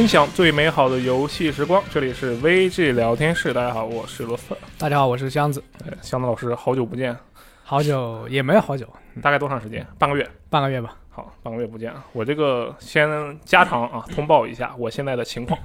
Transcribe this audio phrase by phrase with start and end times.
[0.00, 1.84] 分享最美好的游戏时光。
[1.90, 4.56] 这里是 VG 聊天室，大家好，我是罗斯特。
[4.78, 5.62] 大家好，我是箱子。
[5.84, 7.14] 哎箱子老师，好久不见，
[7.62, 8.88] 好久也没有好久，
[9.20, 9.86] 大概多长时间？
[9.98, 10.26] 半个月。
[10.48, 10.96] 半个月吧。
[11.10, 12.02] 好，半个月不见啊！
[12.14, 15.60] 我这个先加长啊，通报一下我现在的情况。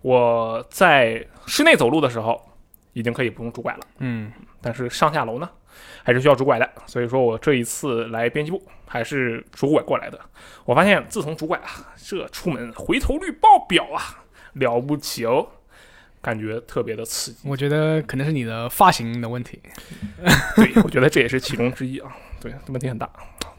[0.00, 2.42] 我在室内走路的时候，
[2.94, 3.80] 已经可以不用拄拐了。
[3.98, 5.48] 嗯，但是上下楼呢，
[6.02, 6.68] 还是需要拄拐的。
[6.86, 10.18] 所以说我这一次来编辑部还是拄拐过来的。
[10.64, 15.46] 我发现自从拄拐啊，这出门回头率爆表啊，了不起哦，
[16.20, 17.48] 感觉特别的刺激。
[17.48, 19.60] 我觉得可能是你的发型的问题。
[20.56, 22.14] 对，我觉得这也是其中之一啊。
[22.40, 23.10] 对，问题很大。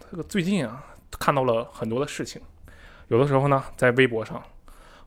[0.09, 0.83] 这个最近啊，
[1.19, 2.41] 看到了很多的事情，
[3.07, 4.41] 有的时候呢，在微博上，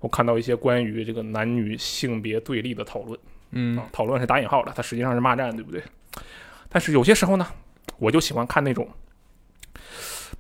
[0.01, 3.19] 我看到一些关于这个男女性别对立的讨论。
[3.53, 5.83] 嗯啊，讨论是打引号的，它实际上是骂战，对不对？
[6.69, 7.47] 但是有些时候呢，
[7.99, 8.89] 我就喜欢看那种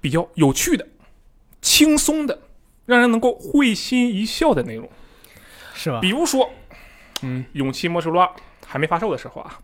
[0.00, 0.86] 比较有趣的、
[1.60, 2.38] 轻松的，
[2.84, 4.88] 让人能够会心一笑的内容。
[5.74, 6.00] 是吧？
[6.00, 6.50] 比如说，
[7.22, 8.27] 嗯，《勇气末世录二》
[8.66, 9.60] 还没发售的时候啊，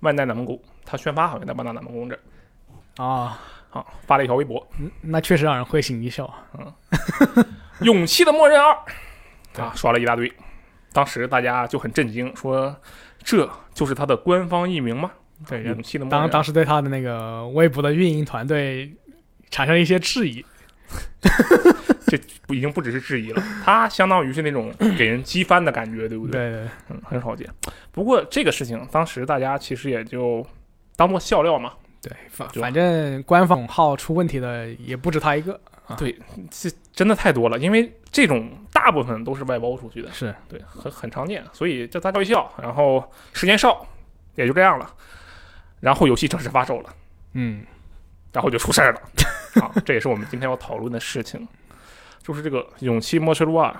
[0.00, 3.38] 万代南梦宫他宣发好像在万代南梦宫这儿啊，
[3.70, 6.24] 啊发了一条微博，嗯那确实让人会心一笑。
[6.58, 7.46] 《嗯
[7.80, 8.72] 勇气的默认二》
[9.62, 10.32] 啊刷了一大堆，
[10.94, 12.74] 当时大家就很震惊，说
[13.22, 15.12] 这就是他的官方译名吗？
[15.48, 18.92] 对，勇气的当当时对他的那个微博的运营团队
[19.50, 20.44] 产生一些质疑。
[22.06, 26.32] 这不已经不只是质疑了，他相当于是那种 给人激翻的感觉，对不对？
[26.32, 27.48] 对对，嗯，很少见。
[27.90, 30.46] 不过这个事情当时大家其实也就
[30.94, 31.72] 当做笑料嘛。
[32.00, 35.60] 对，反反正官方号出问题的也不止他一个。
[35.88, 36.16] 啊对，
[36.50, 43.86] 这真的太多了，因为这种大部分都是外包出去的，是，对，很很常见，所以就大笑一笑，然后时间少，
[44.34, 44.88] 也就这样了。
[45.86, 46.90] 然后游戏正式发售了，
[47.34, 47.64] 嗯，
[48.32, 49.00] 然后就出事儿了。
[49.62, 51.46] 啊，这也是我们今天要讨论的事情，
[52.20, 53.70] 就是这个《勇气末世录二》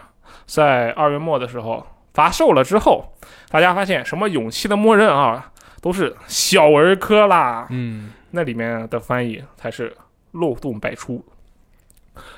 [0.47, 3.13] 在二月末的时候发售了之后，
[3.51, 9.93] 大家发现什么勇气的默认啊，都是小儿科啦，嗯，那里面的翻译才是
[10.31, 11.25] 漏洞百出。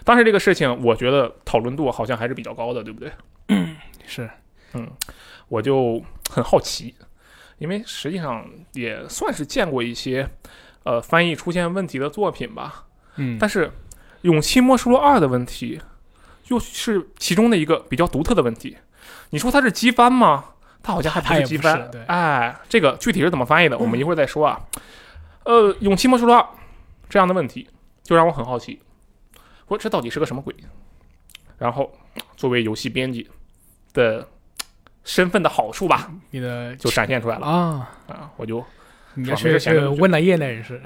[0.03, 3.12] 当时这个事情，我觉得讨论度好像还是比较高的，对不对？
[4.06, 4.31] 是，
[4.72, 4.91] 嗯，
[5.48, 6.94] 我就很好奇，
[7.58, 10.28] 因为实际上也算是见过一些
[10.84, 12.86] 呃翻译出现问题的作品吧。
[13.16, 13.66] 嗯，但是
[14.22, 15.80] 《勇气末世录二》的问题，
[16.48, 18.76] 又是其中的一个比较独特的问题。
[19.30, 20.44] 你说它是机翻吗？
[20.82, 21.91] 它好像还不是是机翻。
[21.91, 24.60] 对哎，这个具体是怎么翻译的，我们一会儿再说啊。
[25.44, 26.40] 呃，《勇气末世录二》
[27.08, 27.69] 这样的问题，
[28.02, 28.80] 就让我很好奇，
[29.66, 30.54] 说这到底是个什么鬼？
[31.58, 31.92] 然后，
[32.36, 33.28] 作为游戏编辑
[33.92, 34.28] 的
[35.08, 38.30] 身份的好处吧，你的就展现出来了啊，啊！
[38.36, 38.62] 我就
[39.14, 40.78] 你要爽没事去去闲着就问了业内人士。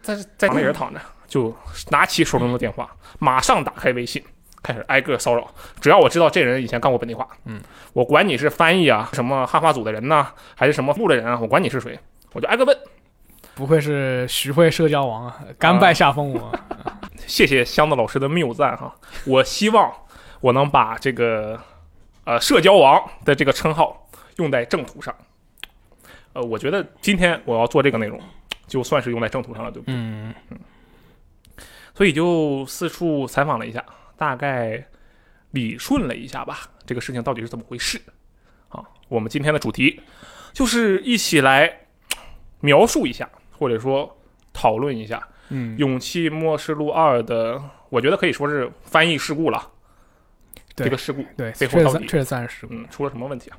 [0.00, 1.54] 在在躺着也是躺着，就
[1.90, 4.24] 拿起手中的电话，马上打开微信，
[4.62, 5.46] 开始挨个骚扰。
[5.82, 7.60] 只要我知道这人以前干过本地化，嗯，
[7.92, 11.98] 我管你是翻译啊，什么汉化组的人呐、还是什么部的人啊，我管你是谁，
[12.32, 12.74] 我就挨个问。
[13.54, 16.50] 不愧是徐汇社交王啊，甘拜下风我。
[17.26, 18.94] 谢谢箱子老师的谬赞哈，
[19.26, 19.92] 我希望
[20.40, 21.60] 我能把这个
[22.28, 24.06] 呃社交王的这个称号
[24.36, 25.14] 用在正途上。
[26.34, 28.20] 呃，我觉得今天我要做这个内容，
[28.66, 29.94] 就算是用在正途上了，对不对？
[29.96, 30.34] 嗯，
[31.94, 33.82] 所以就四处采访了一下，
[34.18, 34.86] 大概
[35.52, 37.98] 理顺了一下吧，这个事情到底是怎么回事
[38.68, 38.84] 啊？
[39.08, 39.98] 我们今天的主题
[40.52, 41.86] 就是一起来
[42.60, 43.26] 描述一下，
[43.58, 44.14] 或者说
[44.52, 47.58] 讨论一下嗯《勇气末世录二》的，
[47.88, 49.70] 我觉得可以说是翻译事故了。
[50.78, 52.74] 对这个事故，对，背后到底确实确实算是事故。
[52.74, 53.58] 嗯，出了什么问题啊？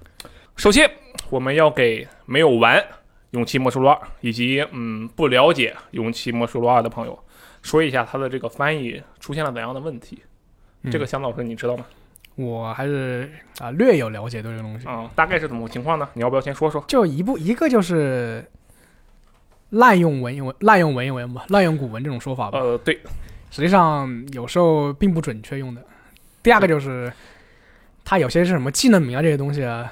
[0.55, 0.89] 首先，
[1.29, 2.77] 我们要给没有玩
[3.31, 7.17] 《勇气魔术录二》以及嗯不了解《勇气魔术录二》的朋友
[7.61, 10.21] 说一下它的这个翻译出现了怎样的问题。
[10.81, 11.85] 嗯这个香老师你知道吗？
[12.35, 14.87] 我还是啊略有了解对这个东西。
[14.87, 16.07] 啊、大概是怎么个情况呢？
[16.13, 16.81] 你要不要先说说？
[16.87, 18.45] 就一部一个就是
[19.71, 22.99] 滥用文言文、滥用文言文吧，滥用古文这种说法吧，呃，对，
[23.51, 25.83] 实际上有时候并不准确用的。
[26.41, 27.11] 第二个就是
[28.03, 29.91] 它有些是什么技能名啊这些东西啊，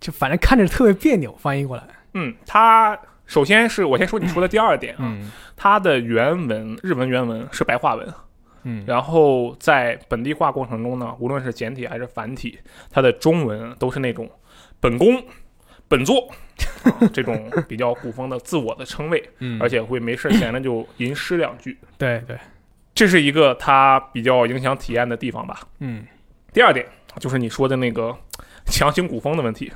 [0.00, 1.84] 就反正看着特别别扭，翻译过来。
[2.14, 5.30] 嗯，它首先是我先说你说的第二点啊，嗯。
[5.60, 8.14] 它的原文日文原文是白话文，
[8.62, 12.56] 嗯，然后在本地化过程中呢，无论是简体还是繁体，
[12.90, 14.30] 它的中文都是那种
[14.78, 15.20] 本宫、
[15.88, 16.30] 本座、
[16.84, 22.38] 啊、这种比较古风的自我的称谓，嗯，而且会没事闲着就吟诗两句，对对，
[22.98, 25.60] 这是一个它比较影响体验的地方吧。
[25.78, 26.04] 嗯
[26.52, 26.84] 第二点
[27.20, 28.12] 就是你说的那个
[28.66, 29.72] 强行古风的问题，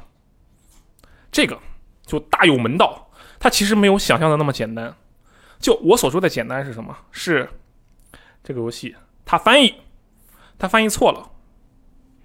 [1.30, 1.56] 这个
[2.04, 3.08] 就大有门道，
[3.38, 4.92] 它其实没有想象的那么简单。
[5.60, 6.96] 就我所说的简单是什么？
[7.12, 7.48] 是
[8.42, 9.72] 这个游戏它翻译，
[10.58, 11.30] 它翻译错了，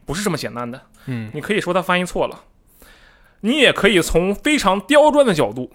[0.04, 0.82] 不是这么简单的。
[1.06, 2.44] 嗯，你可以说它翻译错了，
[3.42, 5.72] 你也可以从非常刁钻的角度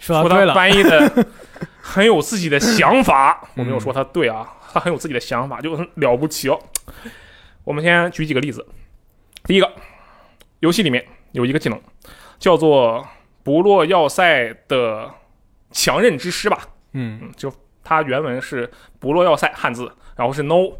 [0.00, 1.26] 说他说到对了，翻译的
[1.86, 3.48] 很有自己的想法。
[3.54, 6.58] 我没有嗯说他对啊，他很有自己的想法，就很了不起哦。
[7.62, 8.66] 我们先举几个例子。
[9.44, 9.72] 第一个，
[10.60, 11.80] 游戏里面有一个技能
[12.38, 13.06] 叫做
[13.44, 15.08] “不落要塞的
[15.70, 16.58] 强韧之师”吧，
[16.92, 17.20] 嗯。
[17.22, 17.52] 嗯，就
[17.84, 18.68] 它原文是
[18.98, 20.72] “不落要塞”汉字，然后是 no，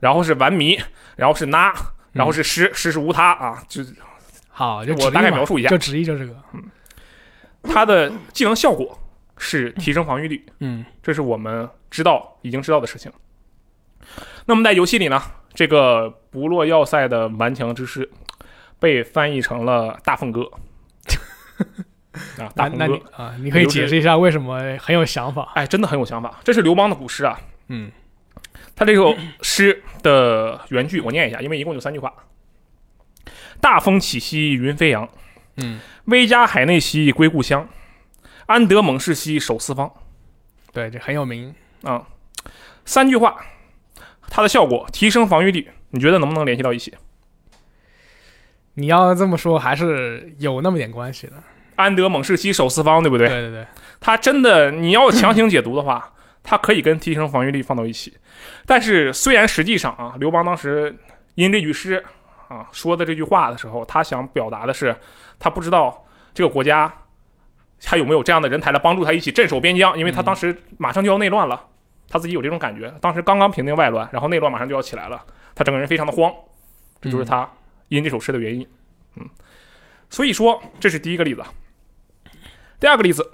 [0.00, 0.80] 然后是玩迷，
[1.16, 1.72] 然后是 na，
[2.12, 3.94] 然后是师，师是无他啊，就是
[4.48, 5.68] 好，就我大概描述一下。
[5.68, 6.62] 就直译就这个，嗯。
[7.62, 8.98] 它的技能效果
[9.38, 13.10] 是提升防御率，嗯这是我们知道已经知道的事情。
[14.46, 15.20] 那么在游戏里呢，
[15.52, 18.08] 这个不落要塞的顽强之师
[18.78, 20.50] 被翻译成了大凤哥
[22.38, 25.52] 啊，大凤那那你哥，啊，你可以解释一下为什么很有想法？
[25.54, 26.38] 哎，真的很有想法。
[26.44, 27.90] 这是刘邦的古诗啊，嗯
[28.74, 32.12] 他这首诗的原句我念一下，因为一共就三句话：
[33.60, 35.08] 大风起兮云飞扬，
[35.56, 37.68] 嗯，威加海内兮归故乡，
[38.46, 39.92] 安得猛士兮守四方。
[40.72, 41.54] 对，这很有名。
[41.82, 42.06] 啊，
[42.84, 43.36] 三句话，
[44.28, 46.94] 它的效果提升防御力，你觉得能不能联系到一起？
[48.74, 51.34] 你要这么说，还是有那么点关系的。
[51.76, 53.28] 安得猛士兮守四方，对不对？
[53.28, 53.66] 对对对，
[54.00, 58.16] 他真的，你要强行解读的话， 它可以跟提升防御力放到一起。
[58.64, 60.96] 但是虽然实际上啊，刘邦当时
[61.34, 62.02] 因这句诗
[62.48, 64.96] 啊说的这句话的时候，他想表达的是，
[65.38, 66.92] 他不知道这个国家
[67.84, 71.68] 还有没有这样的人才来帮助他一起镇守边疆，因为他当时马上就要内乱了，
[72.08, 72.92] 他自己有这种感觉。
[73.00, 75.24] 当时刚刚平定外乱，然后内乱马上就要起来了，
[75.54, 76.32] 他整个人非常的慌，
[77.00, 77.50] 这就是他
[77.88, 78.66] 因这首诗的原因。
[79.16, 79.28] 嗯，
[80.10, 81.42] 所以说这是第一个例子。
[82.78, 83.30] 第二个例子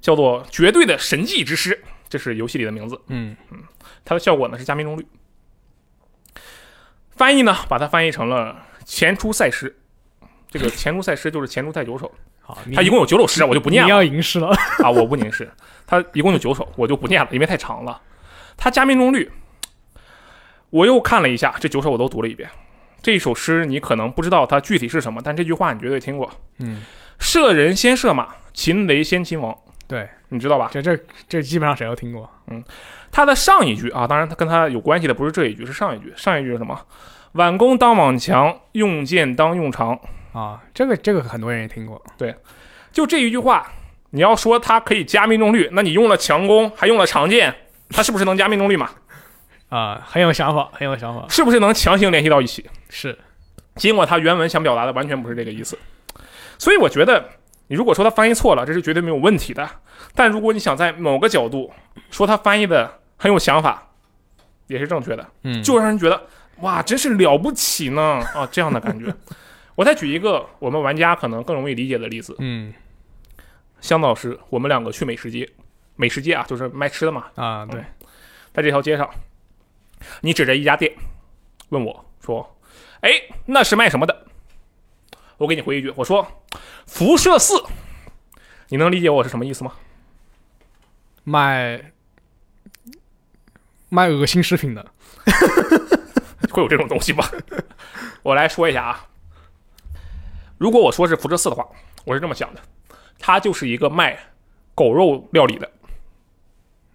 [0.00, 3.00] 叫做“绝对的神迹之诗”，这是游戏里的名字。
[3.08, 3.58] 嗯嗯
[4.04, 5.06] 它的效果呢是加命中率。
[7.10, 9.76] 翻译呢，把它翻译成了“前出赛诗”。
[10.48, 12.12] 这个前出赛诗就是前出赛九首，
[12.46, 14.48] 好，你它一共有九首诗，我就不念了你要吟诗了。
[14.84, 15.50] 啊，我不吟诗。
[15.86, 18.00] 他一共有九首，我就不念了，因为太长了。
[18.56, 19.30] 他加命中率，
[20.70, 22.48] 我又看了一下，这九首我都读了一遍。
[23.02, 26.30] 这一首诗你可能不知道它具体是什么，但这句话你绝对听过
[26.60, 26.82] ：“嗯，
[27.18, 29.54] 射人先射马，擒贼先擒王。”
[29.86, 30.70] 对，你知道吧？
[30.72, 30.98] 这这
[31.28, 32.30] 这基本上谁都听过。
[32.46, 32.64] 嗯，
[33.12, 36.10] 他的上一句啊，当然他跟他有关系的不是这一句，是上一句。
[36.16, 36.80] 上一句是什么？
[37.32, 40.00] 挽弓当挽强，用箭当用长。
[40.34, 42.04] 啊，这个这个很多人也听过。
[42.18, 42.34] 对
[42.92, 43.72] 就这一句话，
[44.10, 47.54] 你要说它可以加命中率，那你用了强攻，还用了长剑，
[47.88, 48.90] 它是不是能加命中率嘛？
[49.70, 51.24] 啊，很有想法，很有想法。
[51.28, 52.68] 是不是能强行联系到一起？
[52.90, 53.18] 是，
[53.76, 55.78] 尽管它原文想表达的完全不是这个意思。
[56.58, 57.30] 所以我觉得，
[57.68, 59.68] 你如果说它翻译错了，这是绝对没有问题的。
[60.14, 61.72] 但如果你想在某个角度
[62.10, 63.88] 说它翻译的很有想法，
[64.68, 65.26] 也是正确的。
[65.42, 66.22] 嗯，就让人觉得
[66.60, 68.02] 哇，真是了不起呢
[68.34, 69.12] 啊，这样的感觉。
[69.74, 72.72] 我再举一个我们玩家可能更容易理解的例子，嗯
[73.80, 75.48] 香老师，我们两个去美食街，
[75.96, 77.84] 美食街啊，就是卖吃的嘛，啊，对，
[78.52, 79.08] 在这条街上，
[80.20, 80.94] 你指着一家店
[81.70, 82.56] 问我说
[83.02, 83.10] ：“哎，
[83.46, 84.26] 那是卖什么的？”
[85.38, 86.26] 我给你回一句，我说
[86.86, 87.62] ：“辐射四。”
[88.70, 89.72] 你能理解我是什么意思吗？
[91.24, 91.92] 卖
[93.88, 94.86] 卖恶心食品的。
[96.50, 97.24] 会有这种东西吗？
[98.22, 99.06] 我来说一下啊，
[100.58, 101.66] 如果我说是辐射四的话，
[102.04, 102.60] 我是这么想的，
[103.18, 104.18] 它就是一个卖
[104.74, 105.70] 狗肉料理的。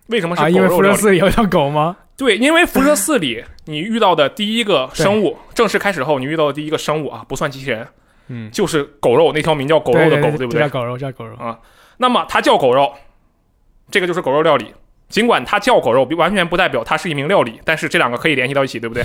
[0.07, 1.97] 为什么是因为辐射里有条狗吗？
[2.17, 7.87] 对，因为辐射四里 你遇到的第一个生物，正式开始后你遇到的第一个生物啊，不算机器人，
[8.27, 10.59] 嗯，就是狗肉那条名叫狗肉的狗，对对不对？
[10.61, 11.37] 就叫狗肉，叫狗肉。
[11.97, 12.93] 那么它叫狗肉，
[13.91, 14.73] 这个就是狗肉料理。
[15.09, 19.03] 尽管它叫狗肉，完全不代表它是一名料理，但是这两个可以联系到一起，对不对？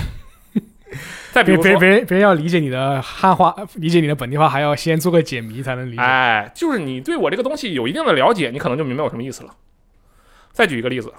[1.35, 6.00] 再比别如说，别别人别人要理解你的汉话，理解你的本地话，还要先做个解谜才能理解。
[6.00, 9.53] 哎，就是你对我这个东西有一定的了解，你可能就明白我什么意思了。
[10.53, 11.12] 再举一个例子，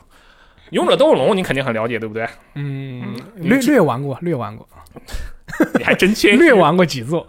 [0.69, 2.25] 勇者斗恶龙你肯定很了解，对不对？
[2.53, 4.65] 嗯，略略玩过，略玩过，
[5.77, 6.37] 你还真谦 虚。
[6.37, 7.27] 略玩过几座，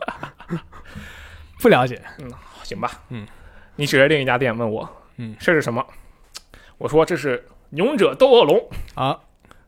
[1.60, 2.00] 不了解。
[2.20, 2.30] 嗯
[2.62, 2.90] 行吧？
[3.08, 3.26] 嗯，
[3.74, 5.84] 你指着另一家店问我，嗯，这是什么？
[6.78, 8.68] 我说这是勇者斗恶龙。
[8.94, 9.18] 啊，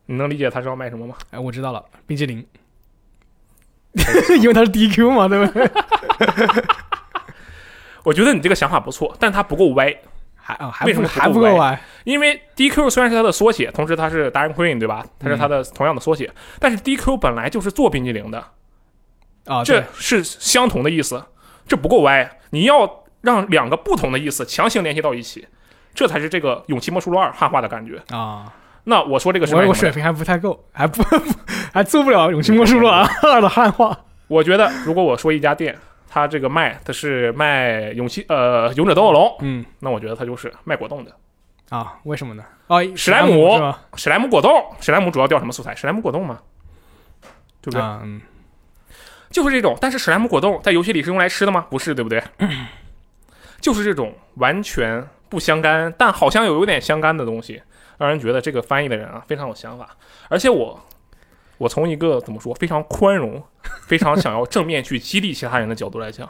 [0.07, 1.17] 你能理解他是要卖什么吗？
[1.31, 2.47] 哎，我知道了，冰激凌，
[4.41, 5.71] 因为它是 DQ 嘛，对不对？
[8.05, 9.95] 我觉得你这个想法不错，但它不够歪。
[10.37, 11.79] 还啊，还为什么还不够歪？
[12.05, 15.05] 因为 DQ 虽然是它的缩写，同时它是达人 Queen 对吧？
[15.19, 18.43] 它是它的同样的缩写，但是 DQ 本来就是做冰激凌的，
[19.45, 21.23] 啊，这是相同的意思，
[21.67, 22.39] 这不够歪。
[22.51, 25.47] 你要让两个不同的意思强行联系到一起，
[25.93, 28.03] 这才是这个《勇气魔术录二》汉化的感觉。
[28.09, 28.51] 啊，
[28.89, 29.69] 那我说这个是卖什么的？
[29.69, 31.03] 我我水平还不太够， 还不
[31.73, 32.89] 还做不了《勇气魔术录》
[33.23, 33.97] 二的汉化。
[34.27, 35.77] 我觉得如果我说一家店，
[36.09, 41.13] 它这个卖它是卖勇气呃勇者斗恶龙，嗯那我觉得它就是卖果冻的。
[41.71, 42.43] 啊，为什么呢？
[42.69, 43.59] 哦，史莱姆？
[43.95, 45.75] 史莱姆果冻，史莱姆主要调什么素材？
[45.75, 46.39] 史莱姆果冻吗，
[47.61, 47.81] 对不对？
[47.81, 48.21] 啊，嗯，
[49.31, 49.77] 就是这种。
[49.81, 51.67] 但是史莱姆果冻在游戏里是用来吃的吗？
[51.69, 52.23] 不是，对不对？
[53.61, 57.61] 就是这种完全不相干，但好像有有点相干的东西，
[57.99, 59.97] 让人觉得这个翻译的人啊非常有想法。
[60.29, 60.81] 而且我，
[61.59, 63.43] 我从一个怎么说非常宽容、
[63.87, 66.29] 非常想要正面去激励其他人的角度来讲，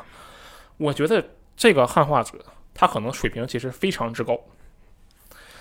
[0.78, 1.24] 我觉得
[1.56, 2.32] 这个汉化者
[2.74, 4.38] 他可能水平其实非常之高。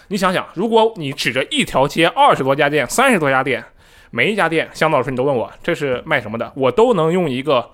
[0.07, 3.63] 你想想，如果你指着一条街二十多家店、三十多家店，
[4.09, 7.69] 每一家店，香道老师你都问我这是卖什么的，我都能用一个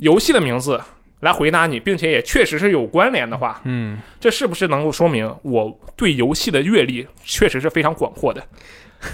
[0.00, 0.80] 游戏的名字
[1.24, 8.40] 来回答你，并且也确实是有关联的话，嗯，这是不是能够说明我对游戏的阅历确实是非常广阔的？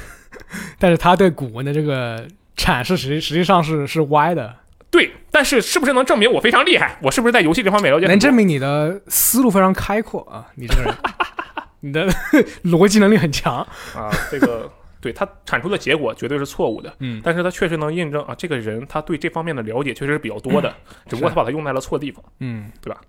[0.78, 2.26] 但是他对古文的这个
[2.56, 4.54] 阐释实际实际上是是歪的，
[4.90, 6.98] 对，但是是不是能证明我非常厉害？
[7.00, 8.06] 我是不是在游戏这方面了解？
[8.06, 10.94] 能证明你的思路非常开阔啊，你这个人，
[11.80, 12.08] 你的
[12.64, 13.58] 逻辑能力很强。
[13.94, 20.74] 啊，这个对他产出的结果绝对是错误的，嗯但是他确实能印证啊，这个人他对这方面的了解确实是比较多的，
[21.08, 22.22] 只不过他把它用在了错地方。
[22.40, 23.00] 嗯对吧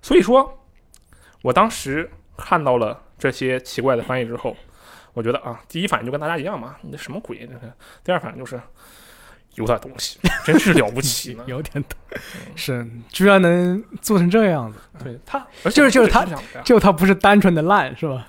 [0.00, 0.64] 所以说，
[1.42, 4.56] 我当时看到了这些奇怪的翻译之后，
[5.12, 7.38] 我觉得啊，第一反应就跟大家一样嘛，你这什么鬼？
[7.46, 7.72] 这是。
[8.02, 8.60] 第二反应就是
[9.54, 11.44] 有点东西，真是了不起 呢。
[11.46, 11.98] 有点懂，
[12.56, 16.26] 是居然能做成这样子，对他，就是就是他
[16.64, 18.28] 就他不是单纯的烂是吧？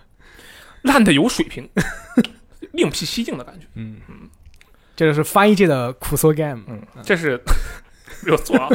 [0.83, 1.67] 烂的有水平，
[2.73, 3.65] 另辟蹊径的感觉。
[3.73, 3.99] 嗯
[4.95, 6.61] 这就是翻译界的苦涩 game。
[6.67, 7.41] 嗯，这是
[8.23, 8.69] 没有错啊。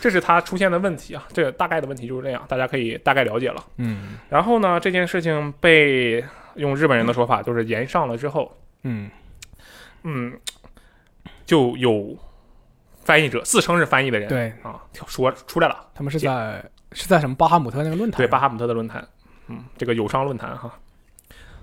[0.00, 3.64] 这是他出现的问题啊，这个大概的问题就是这样，大家可以大概了解了。
[3.76, 6.24] 嗯然后呢，这件事情被
[6.56, 9.10] 用日本人的说法就是延上了之后，嗯
[10.02, 10.36] 嗯，
[11.44, 12.16] 就有
[13.04, 18.16] 翻译者自称是翻译的人，对啊，说出来了，他们是在是在什么巴哈姆特那个论坛？
[18.16, 19.06] 对巴哈姆特的论坛，
[19.48, 20.72] 嗯，这个友商论坛哈，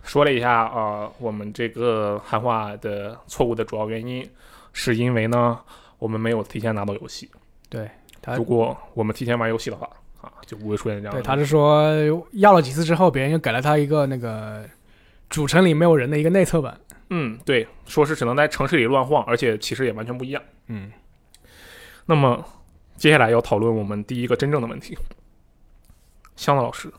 [0.08, 4.28] 说了一下啊、呃我们这个汉化的错误的主要原因
[4.74, 5.60] 是因为呢，
[6.00, 7.30] 我们没有提前拿到游戏，
[7.70, 7.88] 对
[8.22, 9.88] 他如果我们提前玩游戏的话
[10.22, 11.86] 啊，就不会出现这样对，他是说
[12.32, 14.64] 要了几次之后，别人又给了他一个那个
[15.30, 16.80] 主城里没有人的一个内测版。
[17.10, 20.42] 嗯，对，说是只能在城市里乱晃，而且其实也完全不一样。
[20.68, 20.92] 嗯
[22.06, 22.44] 那么
[22.96, 24.98] 接下来要讨论我们第一个真正的问题，
[26.36, 26.92] 香子老师，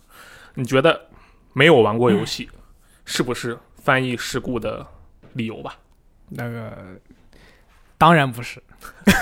[0.54, 1.08] 你觉得
[1.54, 2.48] 没有玩过游戏，
[3.08, 4.86] 是不是翻译事故的
[5.32, 5.76] 理由吧？
[6.28, 6.76] 那个
[7.96, 8.62] 当然不是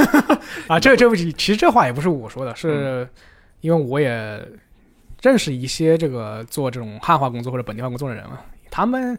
[0.66, 3.09] 啊，这这不其实这话也不是我说的，是
[3.61, 4.45] 因为我也
[5.23, 8.40] 认识一些这个做这种汉化工作或者本地化工作的人嘛，
[8.73, 9.16] 他们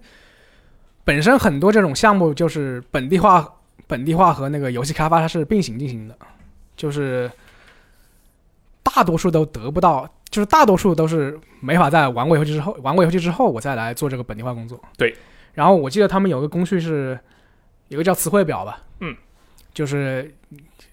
[1.05, 3.49] 本身很多这种项目就是本地化、
[3.87, 6.17] 本地化和那个游戏开发它是并行进行的，
[6.75, 7.31] 就是
[8.83, 14.79] 大多数都得不到，就是大多数都是没法在玩过游戏之后，玩过游戏之后我再来做这个本地化工作。
[14.97, 15.15] 对，
[15.53, 17.17] 然后我记得他们有个工序是
[17.87, 19.15] 有个叫词汇表吧，嗯，
[19.73, 20.33] 就是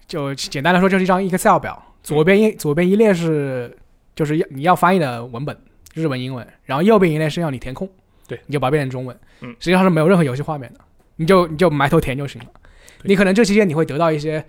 [0.07, 3.75] 就简单来说就是一张 Excel 表，左边一左边一列是
[4.15, 5.57] 就是要你要翻译的文本，
[5.93, 7.89] 日文、英文，然后右边一列是要你填空，
[8.27, 9.49] 对，你就把它变成中文，嗯。
[9.59, 10.79] 实际上是没有任何游戏画面的，
[11.17, 12.47] 你就你就埋头填就行了。
[13.03, 14.43] 你可能这期间你会得到一些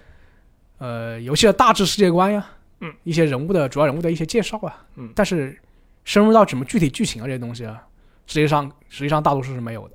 [0.78, 2.46] 呃游戏的大致世界观呀，
[2.80, 5.10] 嗯，一些人物的主要人物的一些介绍啊，嗯。
[5.14, 5.58] 但是
[6.04, 7.82] 深入到什么具体剧情啊这些东西啊，
[8.26, 9.94] 实际上实际上大多数是没有的。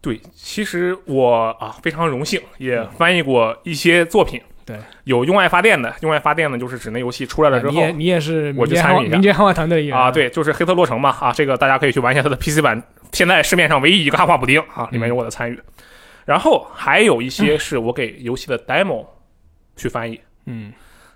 [0.00, 4.40] 对，其实我啊非常荣幸，也翻译过一些作品。
[4.64, 9.14] 对，有用爱发电的，用爱发电呢，就是指那游戏出来了之后你也你也是我去民间汉化参与一下。
[9.16, 15.60] 民间汉化团队的一员啊，，对，就是黑色洛城嘛啊，这个大家可以去玩一下它的 PC 版，现在市面上唯一一个汉化补丁啊，里面有我的参与。
[16.24, 19.04] 然后还有一些是我给游戏的 demo
[19.76, 20.72] 去翻译，嗯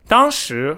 [0.09, 0.77] 当时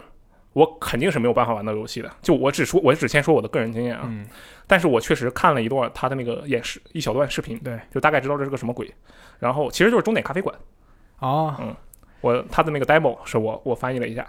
[0.53, 4.27] 我肯定是没有办法玩到游戏的，就我只说，我只先说我的个人经验啊，嗯
[4.67, 8.93] 但是我确实看了一段他的那个演示，一小段视频，对，就大概知道这是个什么鬼。
[9.39, 10.55] 然后其实就是终点咖啡馆，
[11.21, 11.75] 哦，嗯
[12.21, 14.27] 我他的那个 demo 是我我翻译了一下。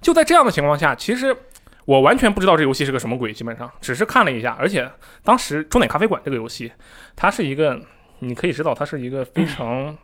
[0.00, 1.36] 就在这样的情况下，其实
[1.84, 4.56] 我完全不知道这游戏是个什么鬼，基本上只是看了一下。
[4.58, 4.90] 而且
[5.22, 6.72] 当时终点咖啡馆这个游戏，
[7.14, 7.80] 它是一个
[8.20, 9.96] 你可以知道它是一个非常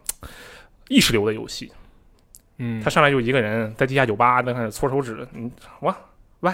[0.88, 1.72] 意识流的游戏。
[2.58, 2.80] 嗯。
[2.82, 5.50] 他上来就一个人在地下酒吧那开始搓手指，嗯，
[5.80, 5.96] 哇
[6.40, 6.52] 喂，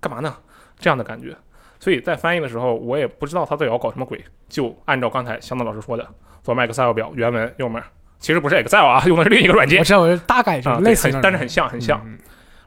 [0.00, 0.36] 干嘛呢？
[0.78, 1.34] 这样的感觉。
[1.78, 6.06] 所以在翻译的时候，我也不知道他到底要搞什么鬼，就按照刚才香子老师说的，
[6.42, 7.82] 左面 Excel 表，原文右面，
[8.18, 9.80] 其实不是 Excel 啊，用的是另一个软件。
[9.80, 12.18] 我知道，我是大概类似但是很像很像，嗯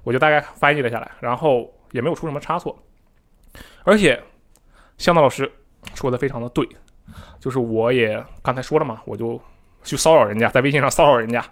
[0.04, 2.78] 我就大概翻译了下来，然后也没有出什么差错，
[3.84, 4.22] 而且
[4.98, 5.52] 香子老师
[5.96, 6.66] 说的非常的对，
[7.40, 9.42] 就是我也刚才说了嘛，我就
[9.84, 11.44] 去骚扰人家，在微信上骚扰人家，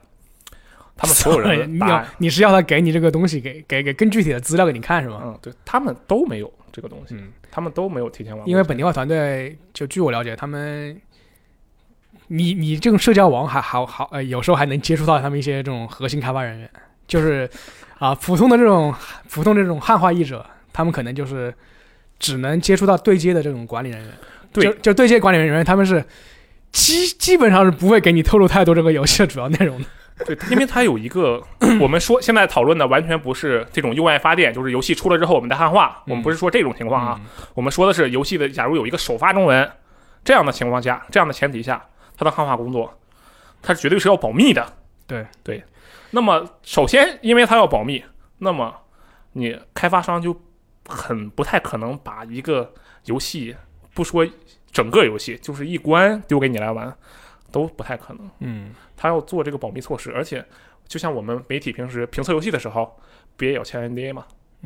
[0.98, 5.22] 他们所有人 你要的答案，你是要他给你这个东西，给给给更具体的资料给你看是吗？
[5.26, 8.48] 嗯，对他们都没有这个东西，嗯，他们都没有提前玩。
[8.48, 11.00] 因为本地化团队，就据我了解，他们，
[12.28, 16.70] 你你这种社交网还好好呃，有时候还能接触到他们一些这种核心开发人员，
[17.08, 17.50] 就是
[18.00, 18.94] 啊、普通的这种
[19.30, 21.54] 普通这种汉化译者，他们可能就是
[22.20, 24.12] 只能接触到对接的这种管理人员，
[24.54, 26.04] 对就就对接管理人员，他们是
[26.72, 29.86] 基基本上是不会给你透露太多这个游戏的主要内容的。
[30.26, 31.44] 对，因为它有一个，
[31.82, 39.70] 我们说现在讨论的完全不是这种用爱发电，就是游戏出了之后我们的汉化，我们不是说这种情况啊，嗯我们说的是游戏的，假如有一个首发中文
[40.24, 42.98] 这样的情况下，这样的前提下，它的汉化工作，
[43.62, 44.66] 它绝对是要保密的。
[45.06, 45.64] 对对，
[46.12, 48.04] 那么首先因为它要保密，
[48.38, 48.74] 那么
[49.34, 50.40] 你开发商就
[50.88, 53.54] 很不太可能把一个游戏
[53.94, 54.26] 不说
[54.72, 56.96] 整个游戏，就是一关丢给你来玩，
[57.56, 58.30] 都不太可能。
[58.40, 60.46] 嗯，他要做这个保密措施，而且
[60.90, 63.00] 就像我们媒体平时评测游戏的时候，
[63.38, 64.26] 不也有签 NDA 吗？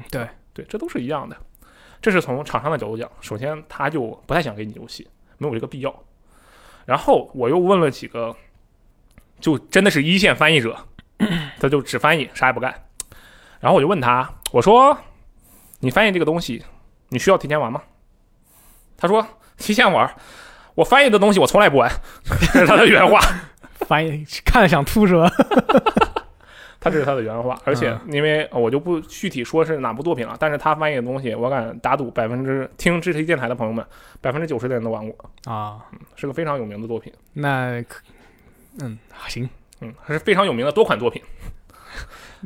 [0.09, 1.37] 对，对，这都是一样的。
[2.01, 6.03] 这是从厂商的角度讲，首先他就不太想给你游戏，没有这个必要。
[6.85, 8.35] 然后我又问了几个，
[9.39, 10.75] 就真的是一线翻译者，
[11.61, 12.73] 他就只翻译，啥也不干。
[13.59, 14.97] 然后我就问他，我说
[15.79, 16.65] ：“你翻译这个东西，
[17.09, 17.83] 你需要提前玩吗？”
[18.97, 19.23] 他说
[19.57, 20.11] ：“提前玩，
[20.79, 21.91] 我翻译的东西我从来不玩。
[22.53, 23.19] ”这是他的原话。
[23.87, 25.29] 翻译看了想吐是吧？
[26.79, 33.85] 他这是他的原话，而且因为呃我就不具体说是哪部作品了，但是他翻译的东西，我敢打赌百分之听知识电台的朋友们，
[34.21, 35.79] 百分之九十的人都玩过，啊，
[36.15, 38.01] 是个非常有名的作品，那可
[38.79, 39.49] 嗯行，
[39.81, 41.21] 嗯，还是非常有名的多款作品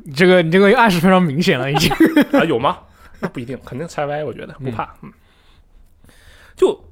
[0.05, 1.91] 你这个你这个暗示非常明显了，已经。
[2.31, 2.79] 啊，有吗？
[3.19, 5.11] 那不一定，肯定猜歪，我觉得不怕，嗯，
[6.55, 6.83] 就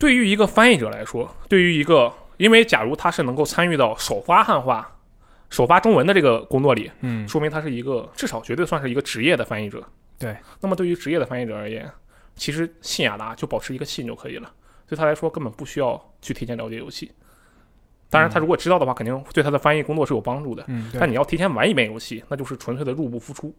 [0.00, 4.96] 对于一个翻译者来说，对于一个，因为假如他是能够参与到首发汉化、
[5.50, 9.84] 首发中文的这个工作里，嗯说明他是一个至少绝对算是一个职业的翻译者。
[10.18, 11.86] 对，那么对于职业的翻译者而言，
[12.34, 14.50] 其实信雅达就保持一个信就可以了，
[14.88, 17.12] 对他来说根本不需要去提前了解游戏。
[18.08, 20.64] 当然，他如果知道的话，肯定对他的翻译工作是有帮助的。
[20.68, 23.54] 嗯，但你要提前玩一遍游戏，那就是纯粹的入不敷出，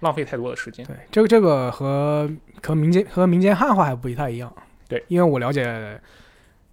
[0.00, 0.84] 浪费太多的时间。
[0.84, 2.28] 对，这个这个和
[2.60, 4.52] 和民间和民间汉化还不太一样。
[4.90, 5.98] 对，因为我了解，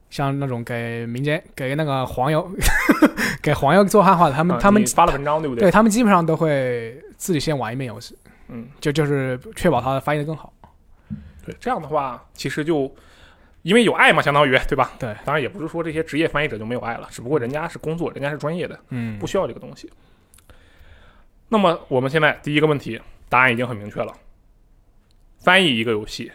[0.10, 2.51] 像那种给民间给那个黄油
[3.41, 5.62] 给黄油做汉化的，他们、啊他们发了文章对不对？
[5.67, 8.17] 对他们基本上都会自己先玩一遍游戏，
[8.49, 10.51] 嗯，就就是确保它翻译的更好。
[11.45, 12.93] 对，这样的话，其实就
[13.62, 14.91] 因为有爱嘛，相当于对吧？
[14.99, 19.17] 对，当然也不是说这些职业翻译者就没有爱了，只不过人家是工作，人家是专业的，嗯。
[19.19, 19.89] 不需要这个东西。
[21.49, 22.99] 那么我们现在第一个问题
[23.30, 24.13] 答案已经很明确了，
[25.39, 26.32] 翻译一个游戏，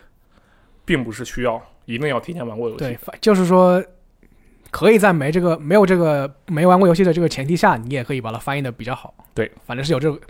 [0.84, 3.82] 并不是需要一定要提前玩过游戏。，对就是说，
[4.70, 9.14] 可以在没这个没有这个没玩过游戏的这个前提下，你也可以把它翻译的比较好。
[9.34, 10.20] 对，反正是有这个，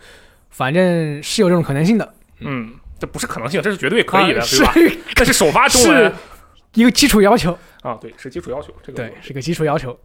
[0.51, 4.73] 反正是有这种可能性的，嗯，这不是可能性，这是绝对可以的，啊对吧？
[4.73, 6.13] 是 这是首发中文是
[6.81, 7.57] 一个基础要求。
[7.83, 8.73] 啊，对，是基础要求。
[8.83, 9.99] 这个对，是个基础要求。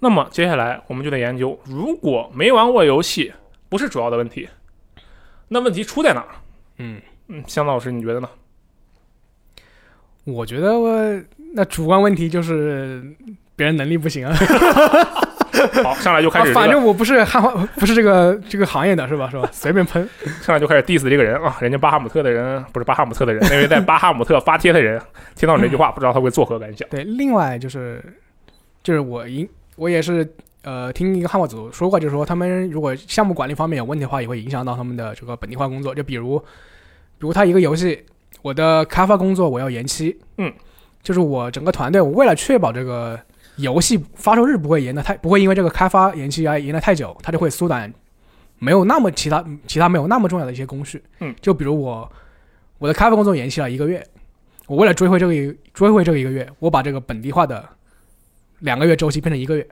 [0.00, 3.32] 那么接下来我们就得研究，如果没玩过游戏
[3.68, 4.48] 不是主要的问题，
[5.48, 6.28] 那问题出在哪儿？
[6.78, 8.28] 嗯，嗯，香老师你觉得呢？
[10.24, 11.20] 我觉得我
[11.54, 13.02] 那主观问题就是
[13.56, 14.34] 别人能力不行啊。
[15.82, 19.30] 好，上来就开啊始、这个反正我不是 汉化，不是这个这个行业的是吧？
[19.30, 19.48] 是吧？
[19.52, 20.06] 随便喷。
[20.42, 25.00] 上来就开始 diss 这个人啊，人家巴哈姆特的人不是巴哈姆特的人，那位在巴哈姆特发帖的人，
[25.34, 26.86] 听到你这句话，不知道他会作何感想？
[26.90, 28.02] 对，另外就是
[28.82, 30.28] 就是我影我也是
[30.62, 35.94] 呃听一个汉化组说过，就是说他们如果项目管理方面有问题的话，也会影响到他们的这个本地化工作。
[35.94, 38.04] 就比如比如他一个游戏，
[38.44, 40.52] 我的开发工作我要延期，嗯，
[41.02, 43.18] 就是我整个团队，我为了确保这个
[43.56, 47.90] 游戏发售日不会延的太不会因为这个开发延期而延的太久，它就会缩短
[48.58, 52.12] 没有那么其他其他没有那么重要的一些工序，嗯，就比如我
[52.76, 54.06] 我的开发工作延期了一个月，
[54.66, 55.32] 我为了追回这个
[55.72, 57.66] 追回这个一个月，我把这个本地化的
[58.58, 59.66] 两个月周期变成一个月。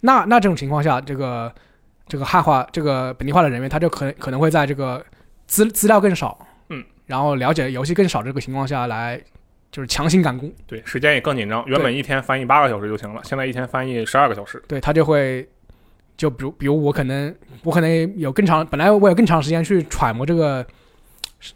[0.00, 1.54] 那那这种情况下，这个
[2.08, 5.04] 这个汉化这个本地化的人员，他就可能可能会在这个
[5.46, 6.46] 资资料更少，嗯，
[7.06, 9.20] 然后了解游戏更少这个情况下来，
[9.70, 14.62] 就是强行赶工，对，时间也更紧张，原本一天翻译八个小时就行了，现在一天翻译十二个小时。
[14.66, 15.46] 对他就会，
[16.16, 20.64] 就比如比如我可能我可能有更长，本来我有更长时间去揣摩这个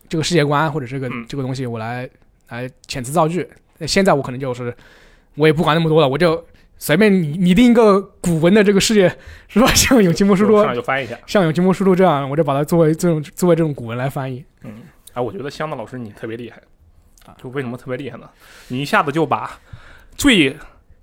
[0.09, 2.09] 这个世界观或者这个、嗯这个东西，我来
[2.49, 3.49] 来遣词造句。
[3.79, 4.75] 那现在我可能就是
[5.37, 6.45] 我也不管那么多了，我就
[6.77, 9.09] 随便拟拟定一个古文的这个世界，
[9.47, 9.67] 是吧？
[9.69, 11.17] 像永吉魔书录上来，就翻译一下。
[11.27, 14.45] 像永吉魔书录这样，我就把它作为这种作为这种古文来翻译。
[14.65, 14.73] 嗯，
[15.19, 16.63] 啊，我觉得香的老师你特别厉害，
[17.43, 18.31] 就为什么特别厉害呢？
[18.69, 19.59] 你一下子就把
[20.17, 20.57] 最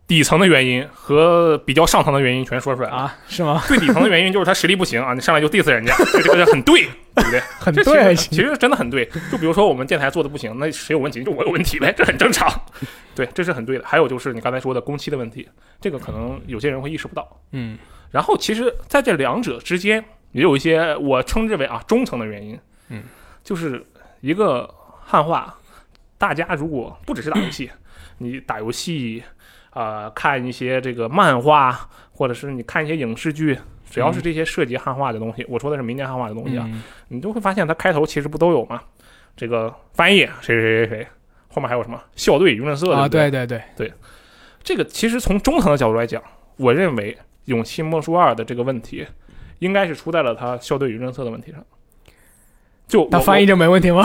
[0.08, 2.96] 底层的原因和比较上层的原因全说出来了。
[2.96, 3.62] 啊，是吗？
[3.68, 6.84] 最底层的原因就是他实力不行啊，你上来就 diss 人家，这这个很对，
[7.16, 7.40] 对不对？
[7.60, 9.06] 很对，其实真的很对。
[9.30, 11.24] 就比如说我们电台做的不行，那谁有问题？
[11.26, 12.50] 就我有问题呗，这很正常。
[13.14, 13.84] 对，这是很对的。
[13.86, 15.46] 还有就是你刚才说的工期的问题，
[15.82, 17.28] 这个可能有些人会意识不到。
[17.52, 17.78] 嗯
[18.12, 20.02] 然后其实在这两者之间
[20.32, 22.58] 也有一些我称之为啊中层的原因。
[22.90, 23.04] 嗯，
[23.44, 23.84] 就是
[24.26, 25.56] 一个汉化，
[26.18, 27.70] 大家如果不只是打游戏，
[28.18, 29.24] 你打游戏。
[29.70, 31.78] 啊、看一些这个漫画，
[32.14, 33.60] 或者是你看一些影视剧，
[33.90, 38.82] 只要是这些涉及汉化的东西，我说的是民间汉化的东西啊，嗯你就会发现它开头其实不都有吗？
[39.36, 41.08] 这个翻译谁谁谁谁谁，
[41.50, 43.94] 后面还有什么校对舆论社啊，对对对对，
[44.64, 46.24] 这个其实从中层的角度来讲，
[46.56, 49.06] 我认为《勇气莫书二》的这个问题，
[49.60, 51.62] 应该是出在了他校对舆论社的问题上。
[52.88, 54.04] 就我他翻译就没问题吗？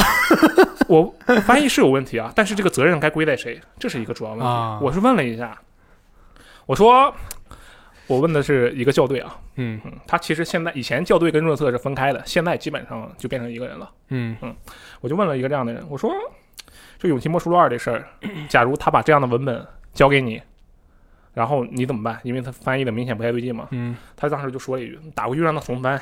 [0.89, 4.45] 我我翻译是有问题啊，但是这个责任该归在谁，这是一个主要问题。
[4.47, 5.57] 啊我是问了一下，
[6.67, 7.15] 我说
[8.09, 13.89] 我问的是一个校对啊，嗯嗯，他其实现在以前校对跟润色是分开的，现在基本上就变成一个人了。
[14.09, 14.37] 嗯
[15.01, 16.13] 我就问了一个这样的人，我说
[16.99, 18.09] 这《勇气莫书二》这事儿，
[18.49, 19.65] 假如他把这样的文本
[19.95, 20.43] 交给你，
[21.35, 22.19] 然后你怎么办？
[22.25, 23.69] 因为他翻译的明显不太对劲嘛。
[23.71, 26.01] 嗯他当时就说了一句：“打过去让他重翻。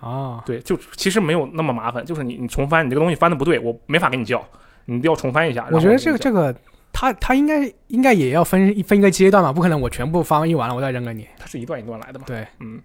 [0.00, 4.44] 啊”对，就其实没有那么麻烦，就是你你重翻，你这个东西翻的不对，我没法给你叫，
[4.86, 5.66] 你要重翻一下。
[5.70, 6.54] 我觉得这个个这个
[6.92, 11.26] 他他应该应该也要分分一个阶段嘛，不可能我全部翻译完了我再扔给你。
[11.38, 12.24] 它是一段一段来的嘛。
[12.26, 12.80] 对，嗯。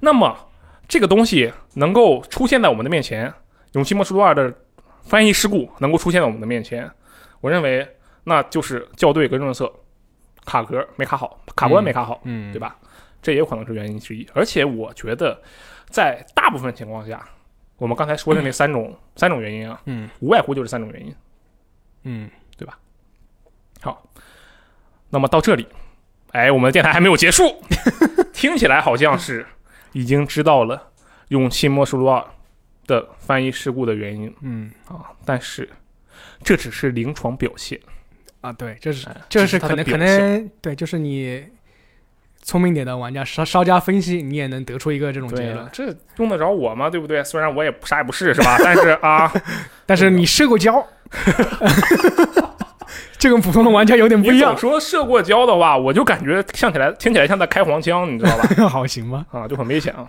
[0.00, 0.36] 那么
[0.88, 3.28] 这个东西能够出现在我们的面前，
[3.72, 4.52] 《勇气莫书二》的
[5.02, 6.88] 翻译事故能够出现在我们的面前，
[7.40, 7.86] 我认为
[8.24, 9.72] 那就是校对跟润色
[10.44, 12.76] 卡格没卡好，卡关没卡好，嗯，对吧？
[13.22, 14.26] 这也有可能是原因之一。
[14.32, 15.40] 而且我觉得，
[15.88, 17.26] 在大部分情况下，
[17.76, 20.08] 我们刚才说的那三种、三种原因啊，嗯。
[20.20, 21.14] 无外乎就是三种原因。
[22.02, 22.30] 嗯。
[22.56, 22.78] 对吧？
[23.80, 24.08] 好。
[25.10, 25.66] 那么到这里，
[26.32, 27.62] 哎，我们的电台还没有结束，
[28.34, 29.46] 听起来好像是
[29.92, 30.76] 已经知道了
[31.28, 32.20] 《勇气莫书录二》
[32.86, 34.34] 的翻译事故的原因。
[34.40, 34.70] 嗯。
[34.88, 35.68] 啊，但是
[36.42, 37.80] 这只是临床表现，
[38.40, 41.46] 啊，对，这是哎这是可能可能对，就是你
[42.46, 45.68] 聪明点的玩家稍稍加分析，你也能得出一个这种结论。
[45.72, 46.88] 这用得着我吗？
[46.88, 47.22] 对不对？
[47.24, 48.56] 虽然我也啥也不是，是吧？
[48.62, 49.32] 但是啊，
[49.84, 50.86] 但是你社过交，
[53.18, 54.58] 这跟普通的玩家有点不一样你。
[54.58, 58.44] 说射过胶的话，我就感觉像起来听起来像在开黄腔，你知道吧？
[58.70, 59.26] 好行吗？
[59.32, 60.08] 啊，就很危险啊。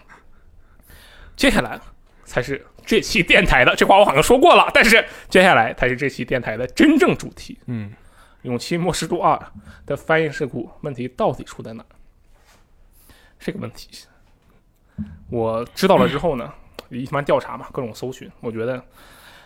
[1.35, 1.79] 接下来
[2.23, 7.57] 才是这期电台的，这话我好像说过了，但是接下来才是这期电台的真正主题。
[7.65, 7.91] 嗯
[8.43, 9.33] 《勇气末世录二》
[9.87, 11.96] 的翻译事故问题到底出在哪儿？
[13.47, 14.05] 这个问题，
[15.29, 16.53] 我知道了之后呢，
[16.89, 18.83] 一番调查嘛，各种搜寻，我觉得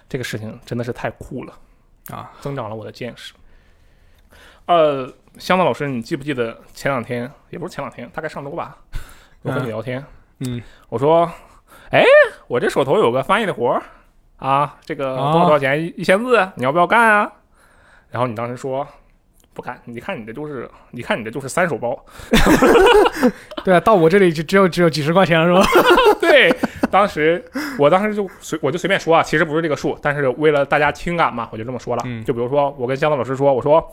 [0.09, 1.53] 这个事情真的是太酷了，
[2.09, 3.35] 啊，增长了我的见识。
[4.65, 8.75] 呃，香子老师，你记不记得前两天，也不是前两天，大概上周吧，
[9.43, 10.03] 我跟你聊天，
[10.39, 10.59] 嗯
[10.89, 11.31] 我说，
[11.91, 12.03] 哎，
[12.47, 13.83] 我这手头有个翻译的活儿
[14.37, 15.79] 啊，这个多少多少钱？
[15.79, 17.31] 一一千字，你要不要干啊？
[18.09, 18.87] 然后你当时说
[19.53, 21.97] 不干，你看你这就是，你看你这就是三手包。
[23.63, 25.85] 对啊，到我这里就只有只有几十块钱了，是吧？
[26.21, 26.53] 对，
[26.89, 27.43] 当时
[27.77, 32.01] 我当时就随我就随便说啊，其实不是这个数，但是为了大家听感嘛，我就这么说了。
[32.05, 33.85] 嗯就比如说我跟箱子老师说，我说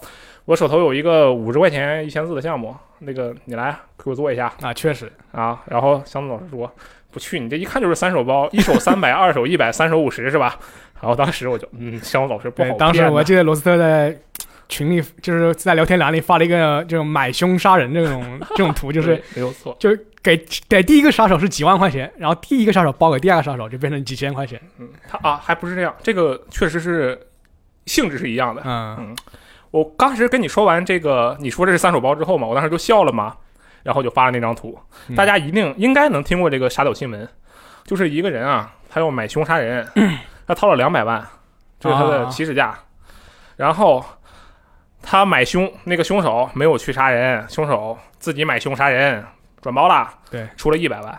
[0.44, 5.61] 我手头有一个五十块钱一千字的项目，那个你来给我做一下啊，确实，啊。
[5.66, 6.71] 然后箱子老师说
[7.11, 10.57] 不去，你这一看就是三手包，一手三百， 二手一百，三手五十是吧？
[11.01, 14.16] 然后当时我就嗯，香港老师不好对，当时我记得罗斯特在
[14.68, 20.37] 群里，就是在聊天栏里发了一个这种买凶杀人这种这种图，就是 没有错，就是给
[20.68, 24.61] 给第一个杀手是几万块钱，然后第一个杀手包给第二个杀手就变成几千块钱。
[24.78, 27.18] 嗯，他啊还不是这样，这个确实是
[27.87, 28.62] 性质是一样的。
[28.64, 29.16] 嗯
[29.70, 33.37] 我当时跟你说完这个，你说这是三手包之后嘛，我当时就笑了嘛，
[33.83, 34.78] 然后就发了那张图。
[35.09, 37.28] 嗯大家一定应该能听过这个杀手新闻，
[37.85, 39.87] 就是一个人啊，他要买凶杀人，
[40.48, 41.22] 他掏了两百万，
[41.78, 42.78] 这是他的啊起始价，
[43.57, 44.02] 然后
[45.03, 49.25] 他买凶那个凶手没有去杀人，凶手自己买凶杀人
[49.61, 51.19] 转包了，对，出了一百万，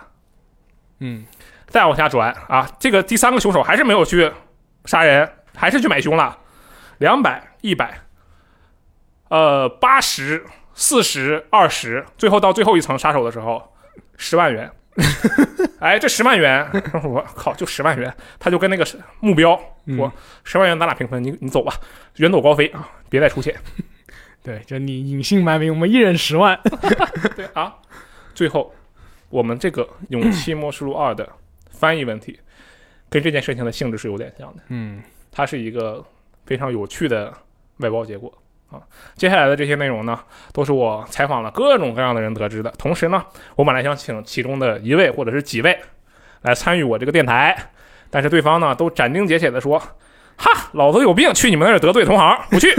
[0.99, 1.25] 嗯。
[1.67, 4.31] 再往下转啊，这个第三个凶手还是没有去
[4.85, 6.35] 杀人，还是去买凶了，
[6.97, 7.99] 两百、一百，
[9.27, 13.75] 呃，八十、四十、二十，最后到最后一层杀手的时候，
[14.17, 14.71] 十万元。
[15.79, 16.67] 哎，这十万元，
[17.05, 18.83] 我靠，就十万元，他就跟那个
[19.19, 19.95] 目标嗯。
[19.99, 20.11] 我
[20.43, 21.71] 十万元，咱俩平分，你你走吧，
[22.15, 23.55] 远走高飞啊，别再出现。
[24.41, 26.59] 对，就你隐姓埋名，我们一人十万。
[27.35, 27.75] 对啊，
[28.33, 28.73] 最后
[29.29, 31.27] 我们这个《勇气默示录二》的
[31.71, 32.39] 翻译问题，
[33.09, 34.63] 跟这件事情的性质是有点像的。
[34.69, 36.03] 嗯它是一个
[36.45, 37.33] 非常有趣的
[37.77, 38.33] 外包结果
[38.71, 38.81] 啊。
[39.15, 40.19] 接下来的这些内容呢，
[40.53, 42.71] 都是我采访了各种各样的人得知的。
[42.71, 43.23] 同时呢，
[43.55, 45.77] 我本来想请其中的一位或者是几位
[46.41, 47.71] 来参与我这个电台，
[48.09, 49.79] 但是对方呢都斩钉截铁的说
[50.39, 52.73] ：“哈，老子有病，去你们那儿得罪同行， 不去。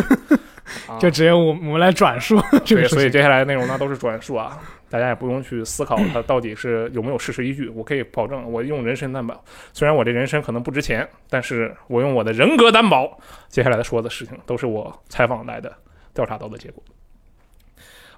[0.86, 2.88] 啊就只有我我们来转述这 对，个。
[2.88, 4.56] 所以接下来的内容呢都是转述啊，
[4.88, 7.68] 大家也不用去思考它到底是有没有事实依据。
[7.68, 9.42] 我可以保证，我用人身担保，
[9.72, 13.18] 虽然我这人身可能不值钱，但是我用我的人格担保，
[13.48, 15.72] 接下来的说的事情都是我采访来的、
[16.14, 16.82] 调查到的结果。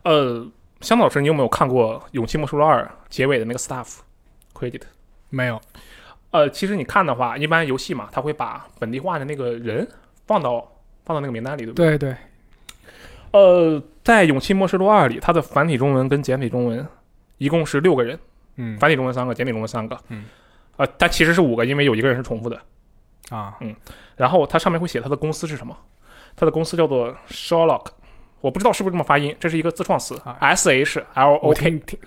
[0.03, 0.47] 呃，
[0.83, 4.01] 香老师，你有没有看过《勇气默示录二》结尾的那个 staff
[4.53, 4.83] credit？
[5.31, 5.59] 没有，
[6.33, 9.87] 呃，其实你看的话，一般游戏嘛，它会把本地化的那个人
[10.27, 10.61] 放到
[11.05, 11.97] 放到那个名单里，对不对？
[11.97, 12.17] 对对，
[13.31, 16.85] 呃，在《勇气末世录二》里，它的繁体中文跟简体中文
[17.39, 18.19] 一共是六个人，
[18.57, 19.99] 嗯繁体中文三个，简体中文三个。
[20.09, 20.25] 嗯，
[20.77, 22.61] 呃，但其实是五个，因为有一个人是重复的。
[23.31, 23.75] 啊，嗯
[24.17, 25.77] 然后它上面会写它的公司是什么，
[26.37, 27.87] 它的公司叫做 Sherlock，
[28.43, 31.65] 我不知道是不是这么发音，这是一个自创词啊，S H L 我 O 起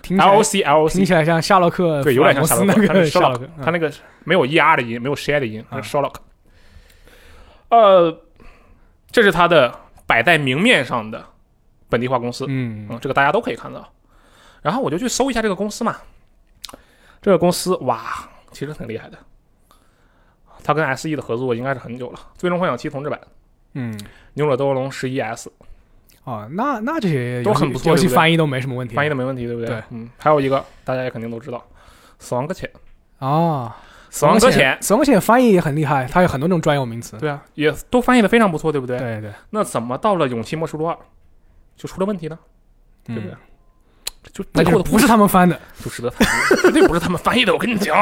[0.09, 3.91] L 来 O C L O 听 C，起来像夏洛克，对，有点像夏洛克，福尔摩斯那个夏洛 Sherlock，克，它那个
[4.25, 6.15] 没有 E R 的音，没有 she 的音，它是啊 Sherlock。
[7.69, 8.21] 呃，
[9.09, 9.73] 这是他的
[10.05, 11.25] 摆在明面上的
[11.89, 12.45] 本地化公司。
[12.49, 13.91] 嗯嗯，这个大家都可以看到。
[14.61, 15.95] 然后我就去搜一下这个公司嘛，
[17.21, 19.17] 这个公司哇，其实挺厉害的。
[20.63, 23.19] 他跟 S E 的合作应该是很久了，《最终幻想七》重置版，
[23.73, 23.97] 《嗯，
[24.33, 25.49] 牛者斗恶龙十一 S》
[26.25, 29.69] 哦，那那这些都很不错游戏翻译都没什么问题，翻译的没问题，对不对？
[29.69, 31.57] 对嗯，还有一个大家也肯定都知道，
[32.19, 32.69] 《死亡搁浅》，
[33.25, 33.77] 《啊，
[34.09, 37.17] 死亡搁浅》，死亡搁浅翻译也很厉害，它有很多种专有名词。
[37.17, 38.97] 对啊，也都翻译的非常不错，对不对？
[38.97, 40.93] 对对，那怎么到了《勇气默示录二》
[41.77, 42.37] 就出了问题呢？
[43.03, 43.37] 对不对嗯？
[44.33, 45.59] 就那就不是他们翻的。
[45.83, 47.53] 就值得反思，绝对不是他们翻译的。
[47.53, 47.95] 我跟你讲，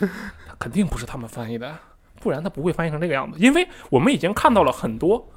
[0.00, 1.76] 他肯定不是他们翻译的，
[2.22, 3.38] 不然他不会翻译成这个样子。
[3.38, 5.28] 因为我们已经看到了很多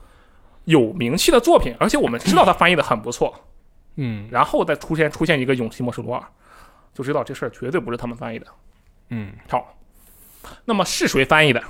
[0.66, 3.34] 有名气的作品，而且我们知道他翻译的很不错，
[3.96, 6.22] 嗯然后再出现出现一个《勇气模式罗二》，
[6.94, 8.48] 就知道这事儿绝对不是他们翻译的。
[9.10, 9.78] 嗯，好，
[10.66, 11.62] 那么是谁翻译的？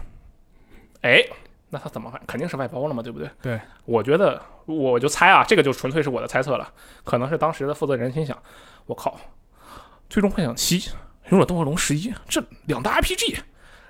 [1.02, 1.24] 哎，
[1.70, 2.22] 那他怎么翻？
[2.28, 3.30] 肯定是外包了嘛，对不对？
[3.42, 6.72] 对，我觉得我就猜啊，这个就纯粹是我的猜测了，
[7.04, 8.38] 可能是当时的负责人心想：
[8.86, 9.20] 我靠，
[10.10, 10.92] 最终幻想七、
[11.30, 13.40] 勇者斗恶龙十一这两大 RPG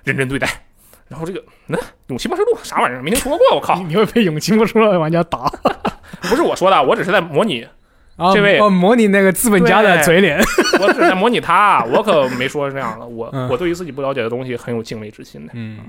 [0.04, 0.64] 认真对待，
[1.12, 3.56] 然后这个那、勇气默示录啥玩意儿没听说过？
[3.56, 5.40] 我靠你，会被勇气默示录的玩家打。
[6.22, 7.68] 不是我说的，我只是在模拟，
[8.16, 10.38] 啊，这位哦，模拟那个资本家的嘴脸。
[10.80, 13.04] 我只是在模拟他，我可没说是这样的。
[13.06, 15.52] 我、嗯我对于自己不了解的东西很有敬畏之心的。
[15.54, 15.80] 嗯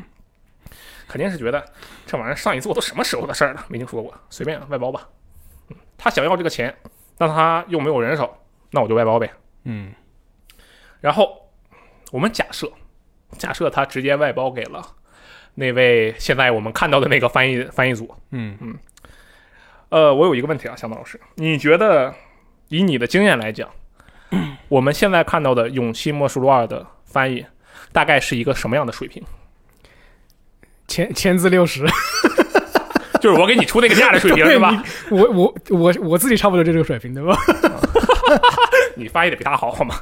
[1.08, 1.64] 肯定是觉得
[2.06, 5.08] 这玩意儿上一次我都什么时候的事儿了，没听说过，随便外包吧。
[5.70, 6.76] 嗯，他想要这个钱，
[7.18, 8.36] 但他又没有人手，
[8.72, 9.32] 那我就外包呗。
[9.64, 9.94] 嗯
[11.00, 11.50] 然后
[12.12, 12.72] 我们假设，
[13.38, 14.82] 假设他直接外包给了
[15.56, 18.14] 那位现在我们看到的那个翻译翻译组。
[18.32, 18.76] 嗯嗯
[19.90, 22.14] 呃，我有一个问题啊，向导老师，你觉得
[22.70, 23.70] 以你的经验来讲，
[24.68, 27.46] 我们现在看到的《勇气默示录二》的翻译
[27.92, 29.24] 大概是一个什么样的水平？
[30.88, 31.86] 千千字六十，
[33.22, 34.84] 就是我给你出那个价的水平 是吧？
[35.12, 37.38] 我我我我自己差不多就这个水平，对吧？
[38.96, 39.96] 你翻译的比他好，好吗？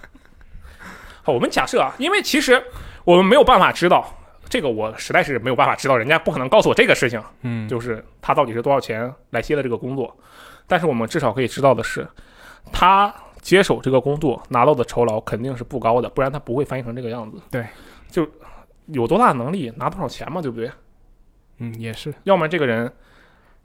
[1.21, 2.63] 好，我们假设啊，因为其实
[3.03, 4.17] 我们没有办法知道
[4.51, 10.13] 这个，我实在是没有办法知道，人家不可能告诉我这个事情，嗯就是他到底是多少钱来接的这个工作。
[10.67, 12.05] 但是我们至少可以知道的是，
[12.71, 17.37] 他接手这个工作拿到的酬劳肯定是不高的，不然他不会翻译成这个样子。
[17.49, 17.65] 对，
[18.09, 18.27] 就
[18.87, 20.69] 有多大能力拿多少钱嘛，对不对？
[21.59, 22.91] 嗯，也是，要么这个人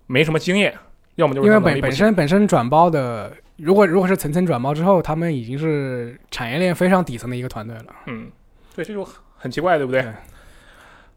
[0.06, 0.72] 没什么经验，
[1.16, 7.86] 要么就是因为本本身本身转包的，如果如果是层层转包之后，他们已经是产业链非常底层的一个团队了。
[8.06, 8.30] 嗯，
[8.76, 10.02] 对，这就很很奇怪，对不对？
[10.02, 10.12] 对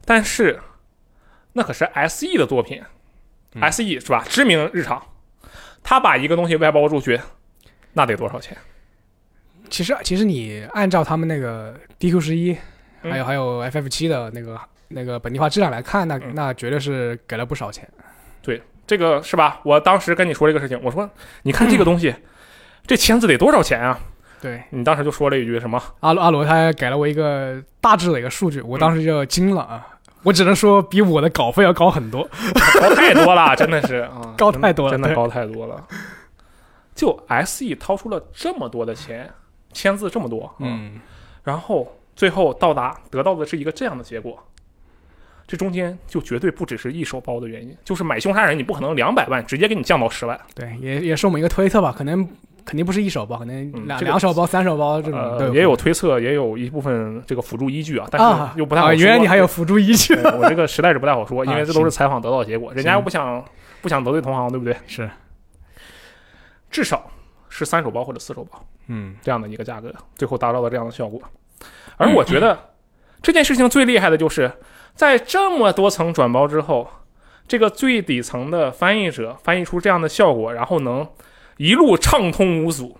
[0.10, 0.60] 但是
[1.54, 2.82] 那可是 S E 的作品、
[3.54, 4.26] 嗯 s E 是吧？
[4.28, 5.00] 知名日常，
[5.84, 7.20] 他把一个东西外包出去，
[7.94, 8.58] 那得多少钱？
[9.70, 12.58] 其实其实你按照他们那个 DQ 十一，
[13.04, 17.88] 嗯还有还有 FF 七的那个那个本地化质量来看，那嗯那绝对是给了不少钱。
[18.42, 19.62] 对这个是吧？
[19.64, 21.08] 我当时跟你说这个事情，我说
[21.44, 22.16] 你看这个东西，
[22.88, 24.00] 这签字得多少钱啊？
[24.42, 25.80] 对，你当时就说了一句什么？
[26.00, 29.86] 阿罗阿罗他给了我一个大致的一个数据，我嗯当时就惊了啊！
[30.24, 32.28] 我只能说比我的稿费要高很多。
[32.80, 35.86] 高太多了， 真的是啊，高太多了真的高太多了。
[36.96, 39.32] 就 S E 掏出了这么多的钱，
[39.72, 41.00] 签字这么多，嗯，
[41.44, 44.38] 然后最后到达得到的是一个这样的结果，
[45.48, 52.28] 这中间就绝对不只是一手包的原因，就是买凶杀人，你不可能两百万直接给你降到十万，对，也也是我们一个推测吧，可能
[52.70, 58.94] 肯定不是一手包，可能两、嗯这个两手包、三手包这种也有推测，也有一部分这个辅助依据啊，但啊是又不太好说。
[58.94, 63.44] 啊原来你还有辅助依据，我这个实在是不太好说， 因为啊这都是采访得到的结果，人家又不想
[63.82, 64.78] 不想得罪同行，对不对？
[64.86, 65.10] 是，
[66.70, 67.10] 至少
[67.50, 71.20] 是三手包或者四手包嗯这样的一个价格，最后达到了这样的效果。
[71.98, 72.56] 而我觉得
[73.24, 74.52] 这件事情最厉害的就是
[74.94, 76.88] 在这么多层转包之后，
[77.48, 81.08] 这个最底层的翻译者翻译出这样的效果，然后能
[81.60, 82.98] 一路畅通无阻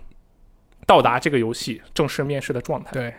[0.86, 3.14] 到达这个游戏正式面试的状态，对。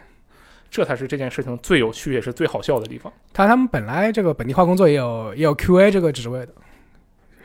[0.70, 3.12] 这才是这件事情最有趣也是最好笑的地方。
[3.34, 6.54] 他他们本来这个本地化工作也有也有 QA 这个职位的，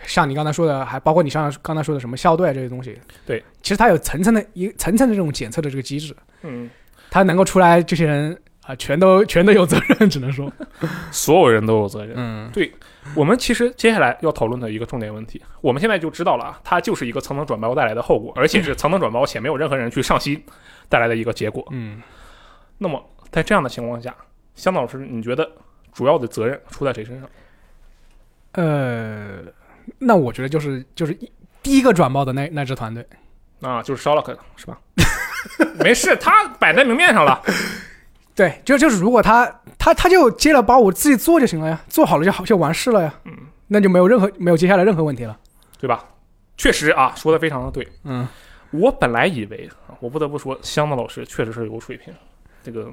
[0.05, 2.97] 像你刚才说的，还包括你上刚才说的什么校队这些东西。
[3.25, 6.71] 对，其实它有层层的一层层的这种检测的这个机制，嗯，
[7.11, 10.53] 它能够出来这些人啊、全都全都有责任，只能说，
[11.13, 12.15] 所有人都有责任。
[12.17, 12.73] 嗯对
[13.15, 20.43] 我们其实接下来要讨论的一个重点问题，我们现在就知道了啊，它就是一个层层转包带来的后果，而且是层层转包且没有任何人去上心
[20.89, 21.65] 带来的一个结果。
[21.71, 22.03] 嗯，
[22.79, 23.01] 那么
[23.31, 24.13] 在这样的情况下，
[24.57, 25.49] 香老师，你觉得
[25.93, 27.31] 主要的责任出在谁身上？
[28.53, 29.39] 呃，
[29.99, 31.31] 那我觉得就是就是一
[31.63, 33.07] 第一个转包的那那支团队，
[33.61, 34.81] 啊，就是 Sherlock 是吧？
[35.79, 37.41] 没事，他摆在明面上了。
[38.37, 43.33] 对，就就是如果他他他就接了包，我自己做就行了呀，做好了就好就完事了呀，嗯，
[43.69, 45.37] 那就没有任何没有接下来任何问题了，
[45.81, 46.05] 对吧？
[46.59, 47.89] 确实啊，说的非常的对。
[48.05, 48.29] 嗯，
[48.71, 52.13] 我本来以为，啊我不得不说，香子老师确实是有水平，
[52.63, 52.91] 这个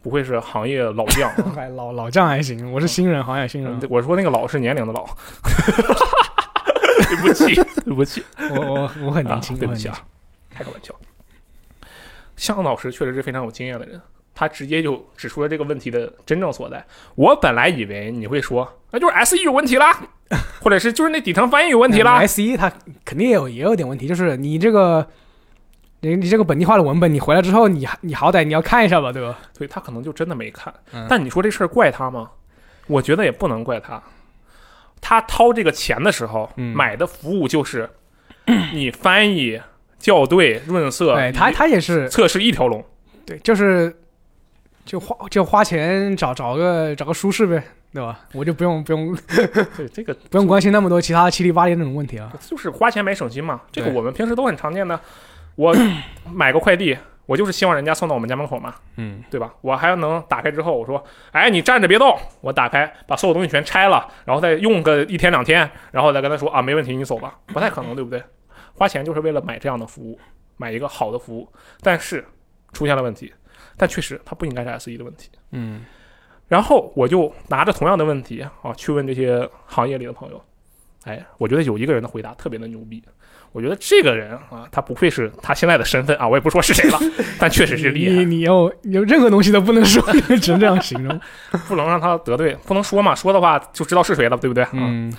[0.00, 1.30] 不愧是行业老将
[1.76, 5.06] 老老将还行，我是新人，行业新人，我说那个老是年龄的老，
[7.08, 9.98] 对不起，对不起，我我我很年轻，啊、对不起啊，
[10.50, 10.94] 开个玩笑。
[12.36, 14.00] 香老师确实是非常有经验的人，
[14.38, 16.84] 他直接就指出了这个问题的真正所在。
[17.16, 20.00] 我本来以为你会说，那就是 S E 有问题啦，
[20.60, 22.18] 或者是就是那底层翻译有问题啦。
[22.18, 22.72] S E 它
[23.04, 25.04] 肯定也有也有点问题，就是你这个。
[26.00, 29.36] 你你这个本地化的文本，你回来之后，你你好歹你要看一下吧，对吧？
[29.58, 30.72] 对他可能就真的没看。
[30.92, 32.30] 嗯但你说这事儿怪他吗？
[32.86, 34.00] 我觉得也不能怪他。
[35.00, 37.90] 他掏这个钱的时候，嗯买的服务就是
[38.72, 39.60] 你翻译、
[39.98, 42.84] 校对、润色，对他他也是测试一条龙。
[43.26, 43.92] 对，就是
[44.88, 48.18] 就花就花钱找找个找个舒适呗，对吧？
[48.32, 49.14] 我就不用不用
[49.76, 52.32] 对，这个 不用关心那么多其他七里八里那种问题了。
[52.40, 53.60] 就是花钱买手机嘛。
[53.70, 54.98] 这个我们平时都很常见的。
[55.56, 55.76] 我
[56.32, 56.96] 买个快递，
[57.26, 59.52] 我就是希望人家送到我们家门口嘛，嗯，对吧？
[59.60, 67.34] 我还能打开之后，我说，哎，你站着别动，我打开把所有东西全拆了，然后再用个一天两天，然后再跟他说啊，没问题，你走吧。
[67.48, 68.22] 不太可能，对不对？
[68.74, 70.18] 花钱就是为了买这样的服务，
[70.56, 71.46] 买一个好的服务，
[71.82, 72.24] 但是
[72.72, 73.32] 出现了问题，
[73.78, 75.30] 但确实它不应该是 S 一的问题。
[75.52, 75.84] 嗯
[76.48, 80.42] 然后我就拿着同样的问题啊去问这些行业里的朋友，
[81.04, 83.02] 哎，我觉得有一个人的回答特别的牛逼。
[83.52, 86.98] 我觉得这个人啊，他不愧是他现在的身份啊，我也不说是谁了，
[87.38, 90.02] 但确实是厉害，你有你有任何东西都不能说，
[90.40, 91.20] 只能这样形容。
[91.68, 94.66] 不能让他得罪，不能说嘛，说的话就知道是谁了，对不对？
[94.72, 95.12] 嗯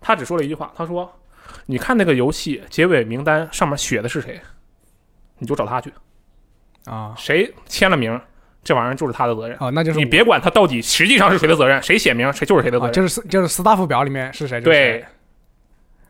[0.00, 1.12] 他只说了一句话，他说
[1.66, 4.40] ：“你看那个游戏结尾名单上面写的是谁，
[5.38, 5.92] 你就找他去，
[6.88, 8.20] 啊谁签了名，
[8.64, 9.56] 这玩意儿就是他的责任。
[9.58, 12.94] 啊，那就是你别管他到底实际上是谁的责任，谁写名谁就是谁的责啊，任。
[12.94, 14.60] 就是就是 staff 表里面是谁？
[14.60, 15.04] 就是谁对，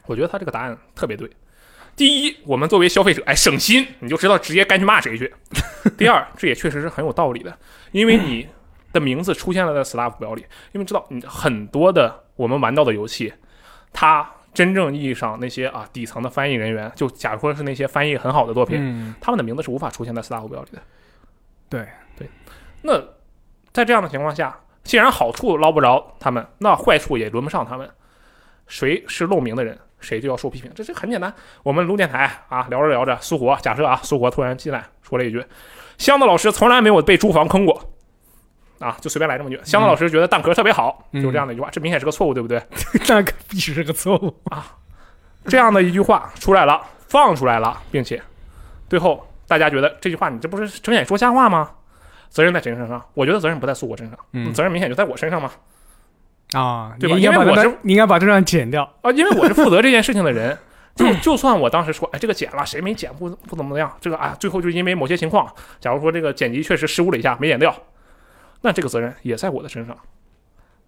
[0.06, 1.28] 我觉得他这个答案特别对。
[1.96, 5.34] 第一，我们作为消费者，哎，省心，你就知道直接该去骂谁去。
[5.98, 7.58] 第二，这也确实是很有道理的，
[7.90, 8.46] 因为你
[8.92, 13.32] 的名字出现了在 staff 表里，因为知道你很多的我们玩到的游戏，
[13.92, 20.83] 它真正意义上那些啊底层的翻译人员，就假如说是那些翻译很好的作品，嗯，他们的名字是无法出现在 staff 表里的。
[21.68, 22.29] 对对，
[22.83, 23.01] 那
[23.73, 27.88] 在这样的情况下，既然好处捞不着他们，那坏处也轮不上他们。
[28.66, 30.68] 谁是露名的人，谁就要受批评。
[30.75, 31.33] 这这很简单。
[31.62, 35.40] 我们录电台啊，聊着聊着，苏活假设啊，苏活突然进来说了一句
[35.99, 37.81] ：“箱子老师从来没有被租房坑过。”
[38.80, 39.60] 啊，就随便来这么句。
[39.64, 42.62] 香港老师觉得蛋壳特别好，嗯就这样的一句话，这明显是个错误，对不对？
[43.08, 44.76] 那个必须是个错误啊。
[45.46, 48.20] 这样的一句话出来了，放出来了，并且
[48.88, 51.70] 最后大家觉得这句话你这不是睁眼说瞎话吗？
[52.29, 53.02] 责任在谁身上？
[53.14, 55.50] 我觉得责任不在苏果身上，嗯责任明显就在我身上嘛。
[56.52, 58.83] 啊，对吧因为我是你应该把这段剪掉。
[59.02, 60.56] 啊，因为我是负责这件事情的人，
[60.96, 65.46] 就就算我当时说，哎，这个剪了，谁没剪不不怎么样，这个啊，最后就因为某些情况，
[65.81, 67.74] 假如说这个剪辑确实失误了一下，没剪掉，
[68.61, 69.96] 那这个责任也在我的身上，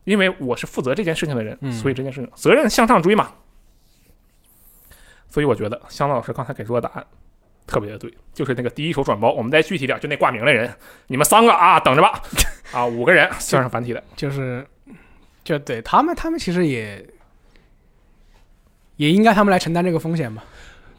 [0.05, 3.33] 因为我是负责这件事情的人，嗯所以这件事情责任向上追嘛。
[5.29, 7.07] 所以我觉得香子老师刚才给出的答案
[7.67, 10.69] 特别的对，就是那个第一手转包，我们再具体点，就那挂名的人，
[11.07, 12.21] 你们三个啊，等着吧，
[12.73, 14.67] 啊，五个人算上繁体的，就是，
[15.45, 17.07] 就对他们，他们其实也
[18.97, 20.43] 也应该他们来承担这个风险吧。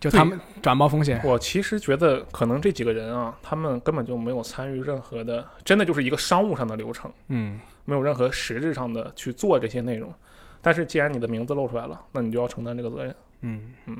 [0.01, 1.21] 就他们转包风险。
[1.23, 10.13] 我其实觉得，可能这几个人啊，他们根本就没有参与任何的，真的就是一个商务上的流程，嗯没有任何实质上的去做这些内容。
[10.59, 13.15] 但是既然你的名字露出来了，那你就要承担这个责任。
[13.41, 13.97] 嗯嗯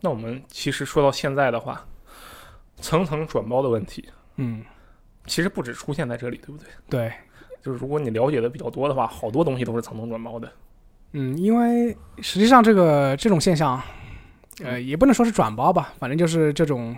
[0.00, 1.86] 那我们其实说到现在的话，
[2.80, 4.64] 层层转包的问题，嗯，
[5.26, 6.68] 其实不止出现在这里，对不对？
[6.90, 7.12] 对，
[7.62, 10.52] 就是如果你了解的比较多的话，好多东西都是层层转包的。
[11.12, 13.80] 嗯，因为实际上这个这种现象，
[14.62, 16.96] 呃，也不能说是转包吧，反正就是这种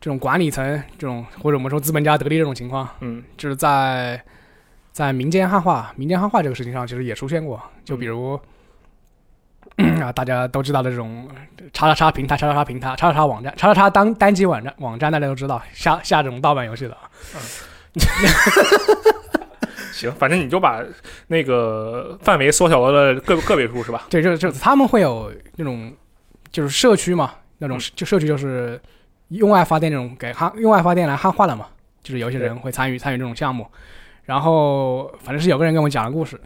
[0.00, 4.22] 这种管理层这种或者我们说资本家得利这种情况，嗯就是在
[4.92, 7.62] 在民间汉化、民间汉化这个事情上，其实也出现过。
[7.84, 8.40] 就比如、
[10.00, 11.28] 啊，大家都知道的这种
[11.72, 16.96] 叉叉叉平台、叉叉叉平台、叉叉叉网站、叉叉叉单单机网站网站，大家都知道下下这种盗版游戏的。
[17.34, 17.40] 嗯
[19.92, 20.82] 行，反正你就把
[21.26, 24.06] 那个范围缩小到了个个位数，是吧？
[24.08, 25.92] 对，就就他们会有那种
[26.52, 28.80] 就是社区嘛，那种就社区就是
[29.28, 31.66] 用爱发电这种给汉用爱发电来汉化的嘛，
[32.02, 33.66] 就是有些人会参与参与这种项目。
[34.24, 36.40] 然后反正是有个人跟我讲的故事，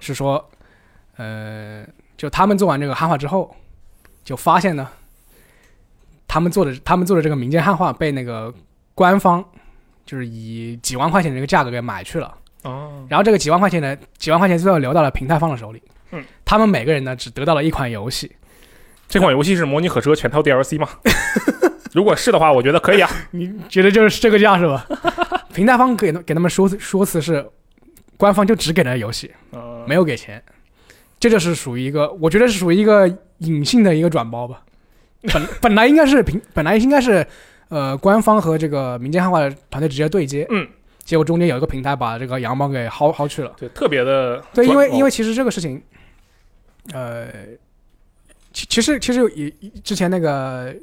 [0.00, 0.50] 是说，
[1.16, 3.54] 呃，就他们做完这个汉化之后，
[4.22, 4.86] 就发现呢，
[6.28, 8.52] 他们做的他们做的这个民间汉化被那个
[8.94, 9.42] 官方
[10.04, 12.34] 就是以几万块钱的这个价格给买去了。
[12.64, 15.82] 哦，然后这个几万块钱呢，几万块钱最后流到了平台方的手里。
[16.10, 18.30] 嗯，他们每个人呢只得到了一款游戏。
[19.10, 20.88] 这款游戏是模拟火车全套 DLC 吗？
[21.92, 23.10] 如果是的话，我觉得可以啊。
[23.32, 24.86] 你觉得就是这个价是吧？
[25.52, 27.44] 平台方给给他们说说辞是，
[28.16, 30.40] 官方就只给了游戏，呃，没有给钱。
[31.18, 33.06] 这就是属于一个，我觉得是属于一个
[33.38, 34.62] 隐性的一个转包吧。
[35.32, 37.26] 本 本来应该是平，本来应该是
[37.68, 40.66] 呃官方和这个民间汉化的团队直接对接，嗯，
[41.02, 43.52] 结果中间有一个平台把这个羊毛给薅薅去了。
[43.58, 45.82] 对，特别的对，因为因为为其实这个事情，
[46.92, 47.26] 呃，
[48.60, 49.50] 其其实其实也
[49.82, 50.74] 之前那个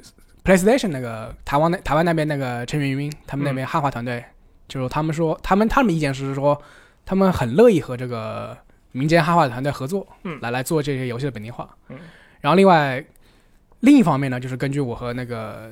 [0.43, 4.23] PlayStation 那个台湾那台湾那边那个陈云云他们那边汉化团队，
[4.67, 6.59] 就是他们说他们他们意见是说，
[7.05, 8.57] 他们很乐意和这个
[8.93, 11.69] 民间汉化团队合作，嗯来来做这些游戏的本地化。
[11.89, 11.97] 嗯
[12.41, 13.03] 然后另外
[13.81, 15.69] 另一方面呢，就是根据我和那个。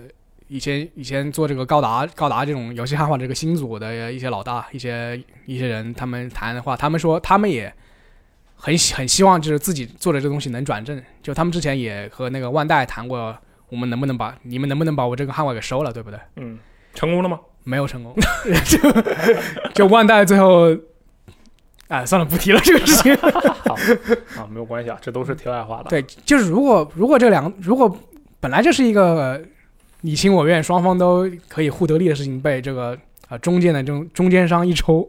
[0.48, 7.74] 以前以前做这个高达高达这种游戏汉化这个新组的一些老大一些一些人，他们谈的话，他们说他们也
[8.66, 11.00] 很很希望就是自己做的这个东西能转正。
[11.22, 13.38] 就他们之前也和那个万代谈过，
[13.70, 16.20] 我们能不能把你们能不能把我这个汉化给收了，对不对？
[16.38, 16.58] 嗯，
[16.96, 17.40] 成功了吗？
[17.64, 18.16] 没有成功，
[18.66, 19.02] 就
[19.74, 20.76] 就万代最后，
[21.90, 23.16] 哎，算了，不提了这个事情。
[23.66, 23.76] 好
[24.42, 25.86] 啊，没有关系啊，这都是题外话了。
[25.88, 27.96] 对，就是如果如果这两个如果
[28.40, 29.40] 本来这是一个
[30.02, 32.98] 你情我愿，双方都可以互得利的事情，被这个
[33.28, 35.08] 啊、中间的这种中间商一抽，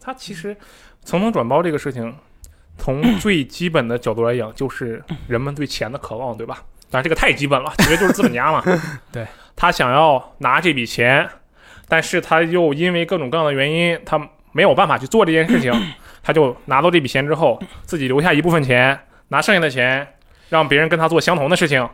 [0.00, 0.54] 他其实
[1.02, 2.14] 层层转包这个事情，
[2.78, 6.62] 从 最基本的角度来讲，就是人们对钱的渴望，对吧？
[6.90, 8.62] 当然这个太基本了，其实就是资本家嘛。
[9.10, 11.28] 对， 他想要拿这笔钱，
[11.88, 14.20] 但是他又因为各种各样的原因，他
[14.52, 15.72] 没有办法去做这件事情，
[16.22, 18.98] 他就拿到这笔钱之后，自己留下一部分钱，
[19.28, 20.06] 拿剩下的钱
[20.50, 21.88] 让别人跟他做相同的事情，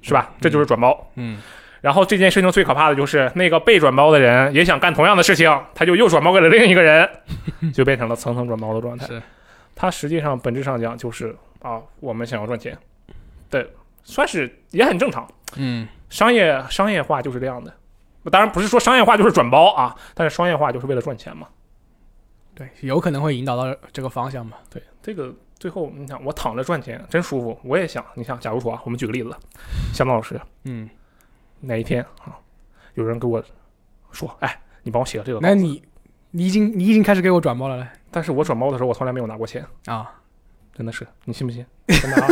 [0.00, 0.30] 是吧？
[0.40, 1.10] 这就是转包。
[1.16, 1.40] 嗯，
[1.80, 7.08] 然后这件事情最可怕的就是那个被转包的人也想干同样的事情，他就又转包给了另一个人，
[7.74, 9.06] 就变成了层层转包的状态。
[9.06, 9.20] 是，
[9.80, 12.76] 它实际上本质上讲就是啊，我们想要赚钱，
[13.48, 13.72] 对，
[14.02, 15.24] 算是也很正常。
[15.54, 17.72] 嗯，商业商业化就是这样的，
[18.24, 21.46] 当然不是说商业化就是转包啊，但是商业化就是为了赚钱嘛。
[22.56, 24.56] 对，有可能会引导到这个方向嘛。
[24.68, 29.30] 对，这个最后你想，我躺着赚钱真舒服，我也想，你想，假如说啊，我们举个例子，
[29.94, 30.90] 香港老师嗯，
[31.60, 32.36] 哪一天啊，
[32.94, 33.40] 有人给我
[34.10, 35.80] 说，哎，你帮我写个这个那你
[36.32, 40.10] 你已经你已经开始给我转包了嘞但是我转包的时候，我从来没有拿过钱，啊！
[40.74, 41.64] 真的是，你信不信？
[41.88, 42.28] 真的啊，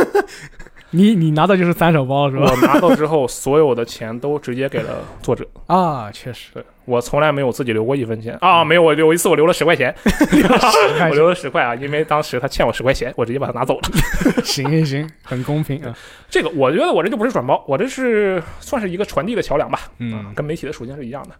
[0.91, 2.49] 你你拿到就是三手包是吧？
[2.49, 5.45] 我拿到之后，所有的钱都直接给了作者。
[5.65, 9.93] 啊，确实，对我从来没有自己留过一分钱啊，没有，我有一次我留了十块钱，
[11.09, 13.89] 我留了十块啊，因为当时他欠我十块钱，我直接把它拿走了。
[14.45, 15.93] 行行行，很公平啊。
[16.29, 21.35] 这个我觉得我这就不是转包，我这是算是一个传递的桥梁吧，啊嗯跟媒体的属性是一样的。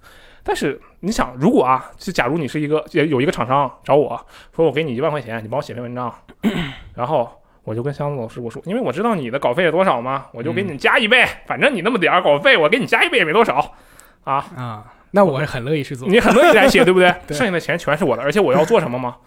[0.48, 4.18] 但是你想，如果啊，就假如你是一个有一个厂商找我
[4.56, 6.14] 说，我给你一万块钱，你帮我写篇文章，
[6.96, 7.30] 然后
[7.66, 13.76] 我就跟箱子老师我说，因为我知道你的稿费是多少嘛，我就给你加一倍，反正你那么点儿稿费，我给你加一倍也没多少
[14.24, 14.36] 啊。
[14.56, 16.08] 啊，那我是很乐意去做。
[16.08, 17.14] 你很乐意来写， 对不对？
[17.28, 19.18] 对剩下的钱全是我的，而且我要做什么吗？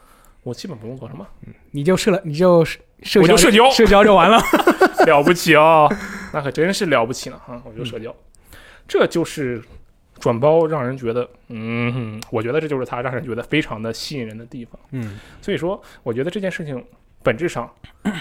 [0.42, 1.26] 我基本不用做什么，
[1.72, 4.40] 你就社了，你就社社交我就社交社交就完了。
[5.06, 5.86] 了不起哦，
[6.32, 7.60] 那可真是了不起呢啊！
[7.64, 8.14] 我就社交，
[8.86, 9.62] 这就是
[10.20, 14.78] 转包让人觉得，嗯，我觉得这就是它让人觉得非常的吸引人的地方。
[14.92, 16.84] 嗯所以说，我觉得这件事情
[17.22, 17.68] 本质上，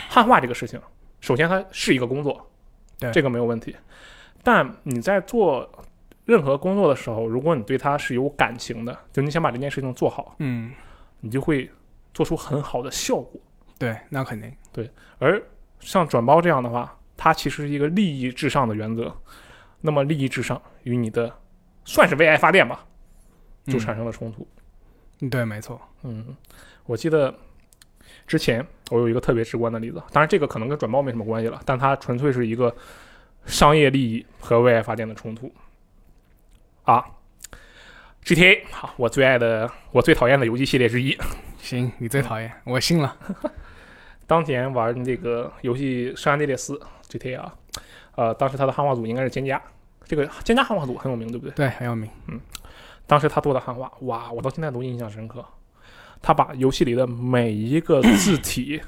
[0.09, 0.81] 汉化这个事情，
[1.19, 2.49] 首先它是一个工作，
[2.97, 3.75] 对这个没有问题。
[4.41, 5.69] 但你在做
[6.25, 10.71] 任何工作的时候，如果你对它是有感情的，就你想把这件事情做好，嗯，
[11.19, 11.69] 你就会
[12.13, 13.39] 做出很好的效果。
[13.77, 14.89] 对，那肯定对。
[15.17, 15.41] 而
[15.79, 19.13] 像转包这样的话，它其实是一个利益至上的原则。
[19.81, 21.33] 那么利益至上与你的
[21.85, 22.85] 算是为爱发电吧，
[23.65, 24.47] 就产生了冲突。
[25.21, 25.79] 嗯，对，没错。
[26.03, 26.35] 嗯，
[26.85, 27.33] 我记得
[28.25, 32.75] 之前我有一个特别直观的例子，当然这个可能跟转包没什么关系了，但它纯粹是一个
[33.45, 35.51] 商业利益和为爱发电的冲突。
[36.83, 37.05] 啊
[38.23, 41.17] ，GTA，好，我最爱的，我最讨厌的游戏系列之一。
[41.59, 43.15] 行，你最讨厌，我信了。
[44.25, 46.73] 当年玩这个游戏《圣安地列斯》
[47.09, 47.55] GTA 啊，
[48.15, 49.59] 呃，当时他的汉化组应该是蒹葭，
[50.09, 51.53] 这个蒹葭汉化组很有名，对不对？
[51.53, 52.09] 对，很有名。
[52.27, 52.41] 嗯
[53.07, 55.43] 当时他做的汉化，哇，我到现在都印象深刻。
[56.21, 58.79] 他把游戏里的每一个字体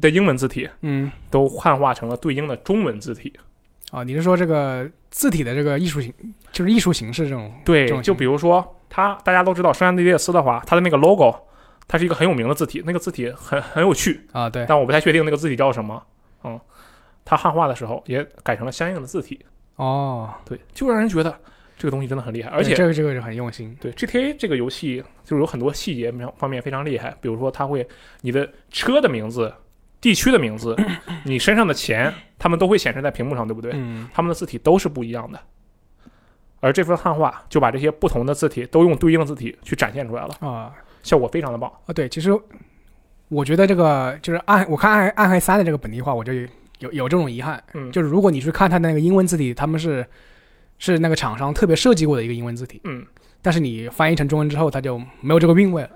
[0.00, 3.32] 的英文字体嗯，都汉化成了对应的中文字体。
[3.92, 6.12] 啊，你是说这个字体的这个艺术形，
[6.50, 7.52] 就是艺术形式这种？
[7.64, 11.32] 对，就比如说他，大家都知道圣安地列斯的话，他的那个 logo，
[11.86, 16.02] 它是一个很有名的字体，那个字体很很有趣，啊，对，但我不太确定那个字体叫什么。
[16.42, 16.58] 嗯，
[17.24, 19.44] 他汉化的时候也改成了相应的字体。
[19.82, 21.36] 哦，对，就让人觉得
[21.76, 23.76] 这个东西真的很厉害，而且这个这个是很用心。
[23.80, 27.86] 对 GTA 这个游戏就是有很多细节方方面非常厉害，比如说它会
[28.20, 29.52] 你的车的名字、
[30.00, 30.76] 地区的名字、
[31.24, 33.72] 你身上的钱，它们都会显示在屏幕上，对不对？
[33.74, 35.40] 嗯，它们的字体都是不一样的。
[36.60, 40.72] 而这份汉化就把这些不同的字体都用对应字体去展现出来了，啊
[41.02, 41.68] 效果非常的棒。
[41.86, 42.30] 啊，对，其实
[43.28, 46.32] 我觉得这个就是暗，我看暗暗黑三的这个本地化，我就
[46.82, 50.04] 有有有这种遗憾，嗯，就是如果你去看它那个英文字体，他们是
[50.78, 53.04] 是那个厂商特别设计过的一个英文字体，嗯，
[53.40, 55.90] 但是你翻译成中文之后，它就没有这个韵味了。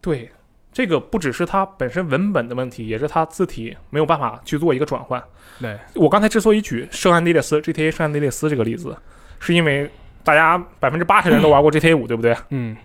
[0.00, 0.30] 对，
[0.72, 5.22] 这个不只是它本身文本的问题，也是它字体没有办法去做一个转换。
[5.60, 8.96] 对，我刚才之所以举圣安地列斯 GTA 圣安地列斯这个例子，
[9.38, 9.90] 是因为
[10.24, 12.76] 大家百分之八十人都玩过 GTA 五，对不对嗯，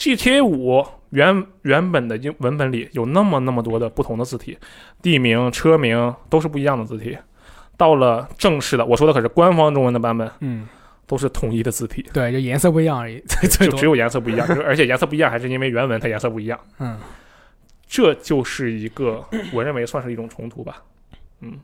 [0.00, 4.58] ？GTA 五原原本的英文本里有那么那么多的不同的字体，
[5.02, 7.16] 地名、车名都是不一样的字体。
[7.76, 10.66] 到了正式的，我说的可是官方中文的版本，嗯，
[11.06, 13.84] 都是统一的字体，对，就颜色不一样而已，就只。
[13.84, 16.98] 有颜色不一样， 而且颜色不一样还是因为原文它颜色不一样，嗯，
[17.86, 20.82] 这就是一个我认为算是一种冲突吧。
[21.40, 21.58] 嗯，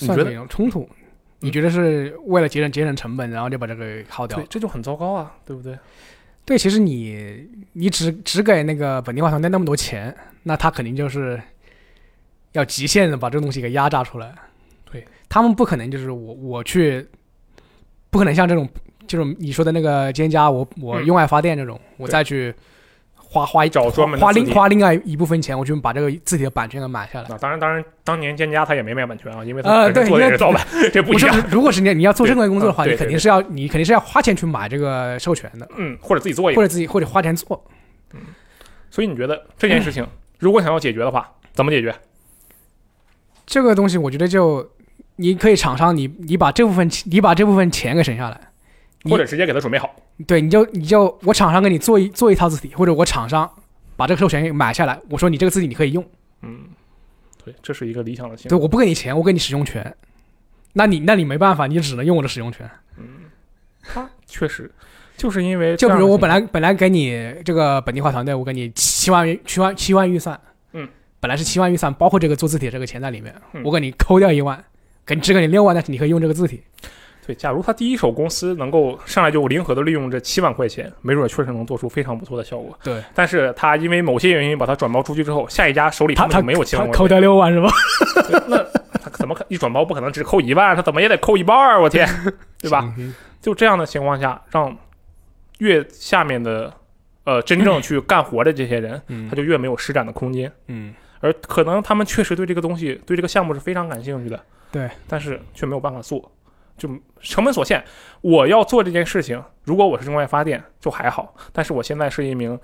[0.00, 0.88] 你算是一种冲突。
[1.40, 4.46] 你觉得是为了节省节省成本，然后就把这个耗掉对，？
[4.48, 5.76] 这就很糟糕啊，对不对？
[6.46, 11.38] 对，其实你你只只给那个本地化团队那么多钱，那他肯定就是
[12.52, 14.32] 要极限的把这个东西给压榨出来。
[14.88, 17.04] 对他们不可能就是我我去，
[18.10, 18.66] 不可能像这种
[19.08, 22.54] 就是你说的那个兼家，我我嗯用爱发电这种，我再去
[23.28, 27.26] 花花一找专门花另花另外一部分钱，我去把这个字体的版权给买下来。
[27.28, 36.60] 那当然，当然，当年蒹葭他也没买版权啊，因为他做的也对因为是盗版，这不我说一样。，如果是你你要做正规工作的话，你肯定是要你肯定是要花钱去买这个授权的，嗯，或者自己做一个。
[36.60, 37.62] 或者自己或者花钱做。
[38.14, 38.20] 嗯
[38.88, 40.06] 所以你觉得这件事情
[40.38, 41.94] 如果想要解决的话，怎么解决？
[43.44, 44.66] 这个东西我觉得就
[45.16, 48.45] 你可以厂商你你把这部分你把这部分钱给省下来，你
[49.10, 49.94] 或者直接给他准备好？
[50.26, 53.50] 对，你就你就我厂商给你做一做一套字体，或者我厂商
[53.96, 56.04] 把这个授权给买下来，我说你这个字体你可以用，
[56.42, 56.64] 嗯，
[57.44, 59.94] 对，这是一个理想的情对，我不给你钱，我给你使用权，
[60.72, 62.68] 那你那你没办法，你只能用我的使用权。
[62.98, 63.06] 嗯
[63.88, 64.68] 他确实
[65.16, 70.38] 就是因为就比如我本来本来给你这个本地化团队，我给你七万元七万七万预算，
[70.72, 70.88] 嗯，
[71.20, 74.62] 本来是七万预算，包括这个做字体这个钱在里面，嗯我给你抠掉一万，
[75.06, 76.62] 给你只给你六万，但是你可以用这个字体。
[77.26, 82.78] 对，假如他第一手公司能够上来就灵活的利用这七万块钱，没准确实能做出非常不错的效果。
[82.82, 87.68] 对，但是他因为某些原因把它转包出去之后，下一家手里他就没有七万块钱，掉六万是吧？
[89.02, 92.08] 他怎么可一转包不可能只扣一万，他怎么也得扣一半儿，我天，
[92.60, 92.92] 对吧？
[92.98, 93.14] 嗯？
[93.40, 94.76] 就这样的情况下，让
[95.58, 96.72] 越下面的
[97.24, 100.50] 呃真正去干活的这些人，嗯他就越没有施展的空间。
[100.66, 104.40] 嗯，而可能他们确实对这个东西、对这个项目是非常感兴趣的，
[104.72, 106.30] 对，但是却没有办法做，
[106.76, 106.88] 就
[107.20, 107.82] 成本所限。
[108.20, 112.58] 我要做这件事情，如果我是中外发电就还好，但是我现在是一名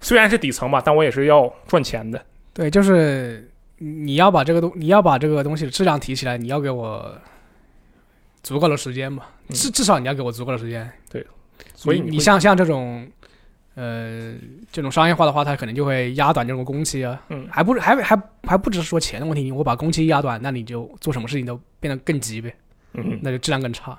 [0.00, 2.24] 虽然是底层吧，但我也是要赚钱的。
[2.52, 7.16] 对，就是你要把这个东你要把这个东西的质量提起来，你要给我
[8.42, 10.90] 足够的时间吧，嗯至至少你要给我足够的时间。
[11.10, 11.26] 对
[11.74, 13.06] 所以你你像像这种，
[13.74, 14.34] 呃，
[14.72, 22.54] 这种商业化的话，它可能就会压短这种工期啊，嗯还不是还还还不只是说钱的问题，我把工期压短，那你就做什么事情都变得更急呗，
[22.92, 23.98] 嗯，那就质量更差。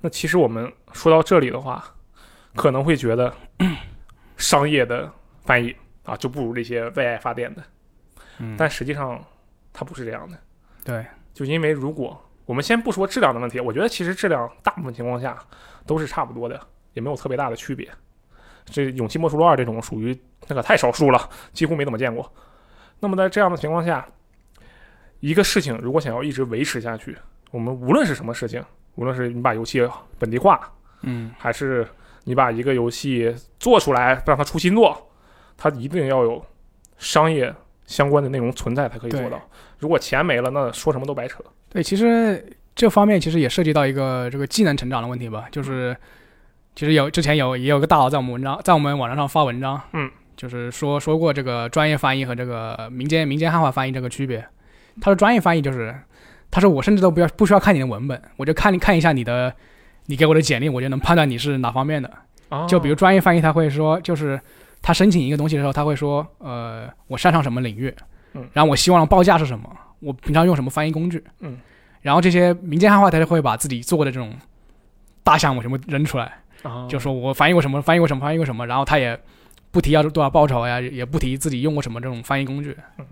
[0.00, 1.84] 那其实我们说到这里的话，
[2.54, 3.34] 可能会觉得
[4.36, 5.10] 商业的
[5.42, 7.62] 翻译啊就不如这些为爱发电的，
[8.38, 9.22] 嗯，但实际上
[9.72, 10.38] 它不是这样的。
[10.84, 15.38] 对，就因为如果我们先不说质量的问题，我觉得其实质量大部分情况下
[15.86, 16.60] 都是差不多的，
[16.92, 17.90] 也没有特别大的区别。
[18.66, 20.18] 这《勇气莫属录二》这种属于
[20.48, 22.30] 那个太少数了，几乎没怎么见过。
[23.00, 24.06] 那么在这样的情况下，
[25.20, 27.16] 一个事情如果想要一直维持下去，
[27.54, 28.60] 我们无论是什么事情，
[28.96, 29.88] 无论是你把游戏
[30.18, 30.60] 本地化，
[31.02, 31.86] 嗯，还是
[32.24, 35.08] 你把一个游戏做出来让它出新作，
[35.56, 36.44] 它一定要有
[36.98, 37.54] 商业
[37.86, 39.40] 相关的内容存在才可以做到。
[39.78, 41.44] 如果钱没了，那说什么都白扯。
[41.68, 42.44] 对，其实
[42.74, 45.96] 这方面其实也涉及到一个这个技能成长的问题吧，就是
[46.74, 54.44] 其实有之前有也有个大佬在我们文章在我们网站上发文章，嗯，就是说说过这个专业翻译和这个民间民间汉化翻译这个区别。
[55.00, 55.94] 他说专业翻译就是，
[56.54, 59.52] 他说我甚至都不要不需要看你的文本，我就看看一下你的
[60.06, 62.08] 你给我的简历，我就能判断你是哪方面的。
[62.48, 64.40] 啊就比如专业翻译，他会说，就是
[64.80, 67.92] 他申请一个东西的时候，他会说，呃，我擅长什么领域，
[68.34, 68.48] 嗯。
[68.52, 71.58] 然后我希望的报价是什么，我平常用什么翻译工具，嗯，
[72.02, 74.32] 然后这些民间汉化，他就会把自己做过的这种
[75.24, 76.30] 大项目全部扔出来，
[76.62, 79.18] 啊就说我翻译过什么，翻译过什么，翻译过什么，然后他也
[79.72, 83.04] 不提要多少报酬呀，也不提自己用过什么这种翻译工具，嗯。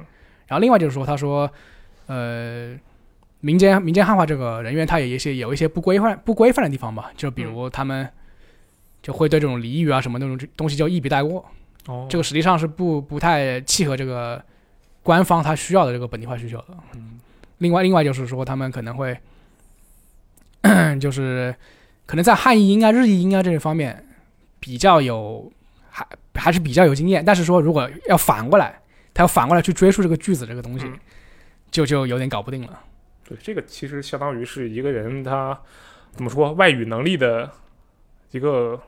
[0.46, 1.50] 然后另外就是说，他说，
[2.06, 2.78] 呃。
[3.42, 8.08] 民间民间汉化这个人员，他也有一些有一些不规范不规范的地方吧，就比如他们
[9.02, 11.44] 就会对这种俚语啊什么那种东西就一笔带过，
[11.86, 14.42] 哦，这个实际上是不不太契合这个
[15.02, 16.66] 官方他需要的这个本地化需求的。
[16.94, 17.20] 嗯
[17.58, 19.16] 另外，另外就是说，他们可能会，
[21.00, 21.54] 就是
[22.06, 24.04] 可能在汉译音啊、日译音啊这些方面
[24.58, 25.52] 比较有，
[25.88, 27.24] 还还是比较有经验。
[27.24, 28.80] 但是说，如果要反过来，
[29.14, 30.98] 他要反过来去追溯这个句子这个东西，嗯
[31.70, 32.80] 就就有点搞不定了。
[33.34, 35.58] 对，这个其实相当于是一个人他
[36.12, 37.50] 怎么说外语能力的
[38.30, 38.78] 一个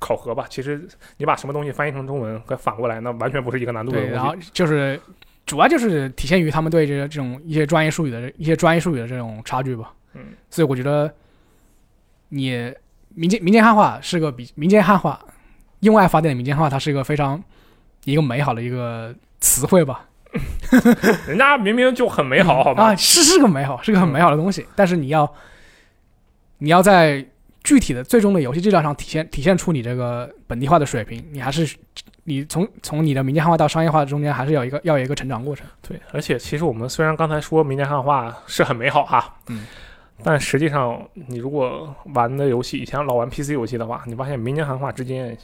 [0.00, 0.46] 考核吧。
[0.48, 0.88] 其实
[1.18, 4.14] 你把什么东西翻译成中文和反过来，那完全不是一个难度的对，东西。
[4.16, 4.98] 然后就是
[5.44, 9.92] 主要就是体现于他们对这个这种一些专业术语的一些专业术语的这种差距吧。
[10.14, 11.12] 嗯，所以我觉得
[12.30, 12.74] 你
[13.14, 15.20] 民间民间汉化是个比民间汉化
[15.80, 17.42] 用爱发电的民间汉化，它是一个非常
[18.04, 20.08] 一个美好的一个词汇吧。
[21.26, 22.84] 人家明明就很美好，好吗？
[22.84, 25.30] 啊，是是个美好，是个很美好的东西，但是你要
[26.58, 27.24] 你要在
[27.62, 31.76] 具体的最终的游戏质量上体现体现出你这个本地化的水平，你还是
[32.24, 35.66] 你从从你的民间汉化到商业化中间还是有一个要有一个成长过程。
[35.86, 39.66] 对，而且其实我们虽然刚才说民间汉化是很美好哈，嗯，
[40.24, 45.36] 但实际上你如果玩的游戏以前老玩 PC 游戏的话，你发现民间汉化之间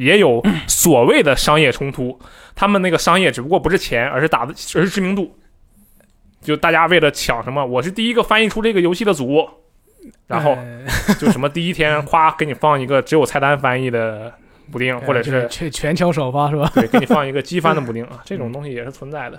[0.00, 2.18] 也有所谓的商业冲突，
[2.54, 5.36] 他们那个商业只不过不是钱，而是打的而是知名度。
[6.40, 9.46] 就大家为了抢什么，我是第一个翻译出这个游戏的组，
[10.26, 10.86] 然后呃
[11.18, 14.32] 就什么第一天夸给你放一个只有菜单翻译的
[14.72, 16.70] 补丁，或者是呃全全球首发是吧？
[16.74, 19.38] 对，给你放一个 机翻的补丁啊，这种东西也是存在的。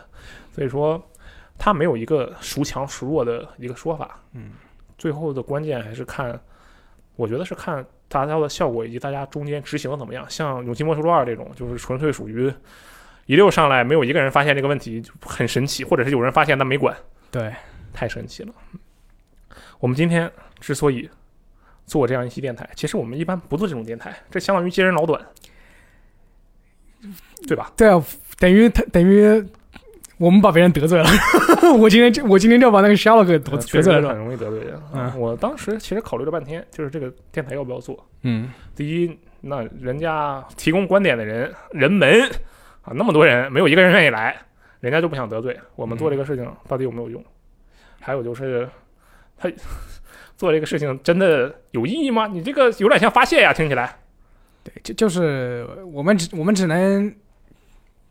[0.54, 1.02] 所以说，
[1.58, 4.20] 它没有一个孰强孰弱的一个说法。
[4.34, 4.52] 嗯，
[4.98, 6.40] 最后的关键还是看，
[7.16, 10.30] 我觉得是看达到的效果以及大家中间执行的怎么样。
[10.30, 12.54] 像《勇气莫属录二》这种，就是纯粹属于
[13.26, 16.96] 一溜上来，没有一个人发现这个问题，就很神奇，或者是有人发现但没管，
[17.32, 17.54] 对，
[17.94, 18.54] 太神奇了。
[19.80, 21.10] 我们今天之所以
[21.86, 25.26] 做这样一期电台，其实我们一般不做这种电台，这相当于揭人老短，
[27.48, 27.72] 对吧？
[27.78, 28.04] 对啊，
[28.38, 29.44] 等于他等于
[30.22, 31.06] 我们把别人得罪了。
[31.80, 34.18] 我今天就我今天就把那个 Sherlock 给得罪了很？
[34.18, 34.80] 容易得罪人。
[34.94, 38.06] 嗯啊我当时其实考虑了半天，就是这个电台要不要做。
[38.22, 42.22] 嗯，第一，那人家提供观点的人人们
[42.84, 44.40] 啊，那么多人，没有一个人愿意来，
[44.80, 47.24] 人家就不想得罪我们做这个事情到底有没有用？
[48.00, 48.70] 还有就是，
[49.38, 49.50] 他
[50.38, 52.28] 做这个事情真的有意义吗？
[52.28, 53.98] 你这个有点像发泄呀，听起来。
[54.64, 57.12] 对，就就是我们只我们只能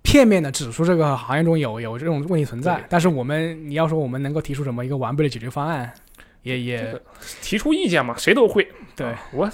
[0.03, 5.93] 片面的指出这个行业中有有这种问题存在，但是我们你要说我们能够提出什么一个完备的解决方案，
[6.43, 7.01] 也也
[7.43, 8.67] 提出意见嘛，谁都会。
[8.97, 9.51] 对啊我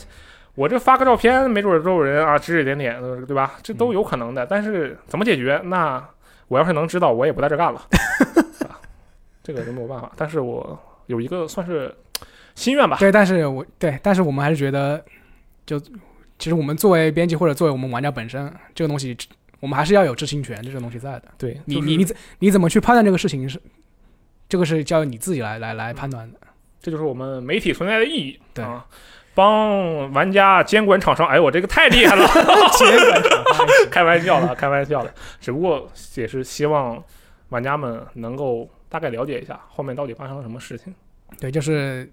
[0.55, 3.57] 我这发个照片，没准儿都有人啊指指点点，呃对吧？
[3.63, 4.47] 这都有可能的。
[4.47, 5.61] 但是怎么解决？
[5.65, 6.03] 那
[6.49, 7.83] 我要是能知道，我也不在这干了。
[8.67, 8.81] 啊
[9.43, 10.11] 这个就没有办法。
[10.17, 11.95] 但是我有一个算是
[12.55, 12.97] 心愿吧。
[12.99, 15.05] 对，但是我对，但是我们还是觉得，
[15.67, 15.79] 就
[16.39, 19.17] 其实我们作为编辑或者作为我们玩家本身，这个东西
[19.61, 21.25] 我们还是要有知情权这种东西在的。
[21.39, 23.61] 对，就是你你你怎你怎么去判断这个事情是，
[24.49, 26.39] 这个是交由你自己来来来判断的。
[26.81, 28.41] 这就是我们媒体存在的意义。
[28.55, 28.87] 对啊，
[29.35, 31.27] 帮玩家监管厂商。
[31.27, 32.27] 哎，我这个太厉害了，
[32.79, 35.13] 监管厂商开玩笑的，开玩笑的。
[35.41, 37.03] 只不过也是希望
[37.49, 40.95] 玩家们能够大概了解一下后面到底发生了什么事情。
[41.41, 42.09] 对，就是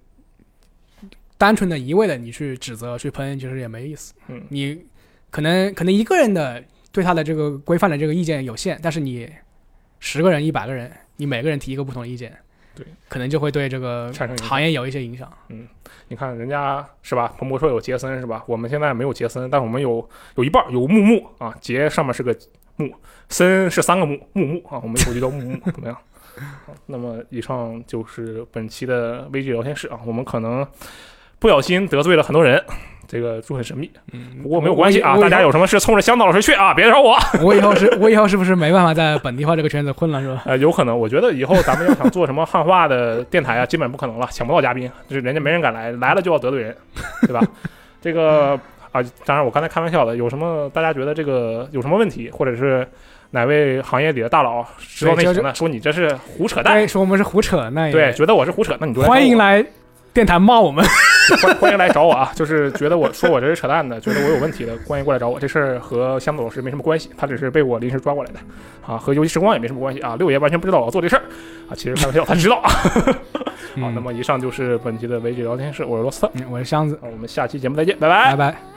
[1.37, 4.13] 单纯的一味的你去指责、去喷，其实也没意思。
[4.27, 4.83] 嗯，你
[5.29, 6.63] 可能可能一个人的
[6.93, 9.29] 对他的这个规范的这个意见有限，但是你
[9.99, 12.33] 十个人、一百个人，你每个人提一个不同的意见，
[12.73, 15.29] 对，可能就会对这个产生业有一些影响。
[15.49, 15.67] 嗯
[16.09, 17.33] 你看人家是吧？
[17.39, 18.43] 彭博说有杰森是吧？
[18.45, 22.37] 我们现在没有杰森，但我们有有一半有木木啊，杰上面是个
[22.75, 22.93] 木，
[23.29, 25.97] 森是三个木木木啊，我们以后就叫木木，怎么样？
[26.65, 30.67] 好那么以上就是本期的微 G 聊天室啊，我们可能
[31.43, 32.63] 不小心得罪了很多人，
[33.05, 37.17] 这个就很神秘，嗯，不过没有关系啊，大家有什么事冲着香岛老师去啊，别找我。
[37.43, 40.43] 我以后是，我以后是不是没办法在本地化这个圈子混了，是吧？
[40.45, 46.73] 呃，有可能，我觉得以后咱们要想做什么汉化的电台啊，基本不可能了，抢不到嘉宾，就是人家没人敢来，来了就要得罪人，
[47.23, 47.45] 对吧？
[48.01, 48.57] 这个
[48.93, 52.87] 啊，当然我刚才开玩笑的，有什么大家觉得这个有什么问题，或者是
[53.31, 59.61] 哪位行业里的大佬知道内情的，说你这是胡扯淡，说我们是胡扯，那也对，觉得我是胡扯，那你就欢迎来
[60.13, 60.85] 电台骂我们。
[61.41, 62.31] 欢欢迎来找我啊！
[62.35, 65.39] 就是觉得我说我这是扯淡的，觉得我有问题的，欢迎过来找我。
[65.39, 68.39] 这事儿和香子老师没什么关系，他只是被我临时抓过来的
[68.85, 70.15] 啊，和游戏时光也没什么关系啊。
[70.17, 71.23] 六爷完全不知道我要做这事儿
[71.69, 72.69] 啊，其实开玩笑，他知道啊。
[73.79, 78.51] 好，那么以上就是本期的维基聊天室，我是罗斯特，嗯，我是箱子，啊，我们下期节目再见，拜拜拜。
[78.51, 78.72] 拜。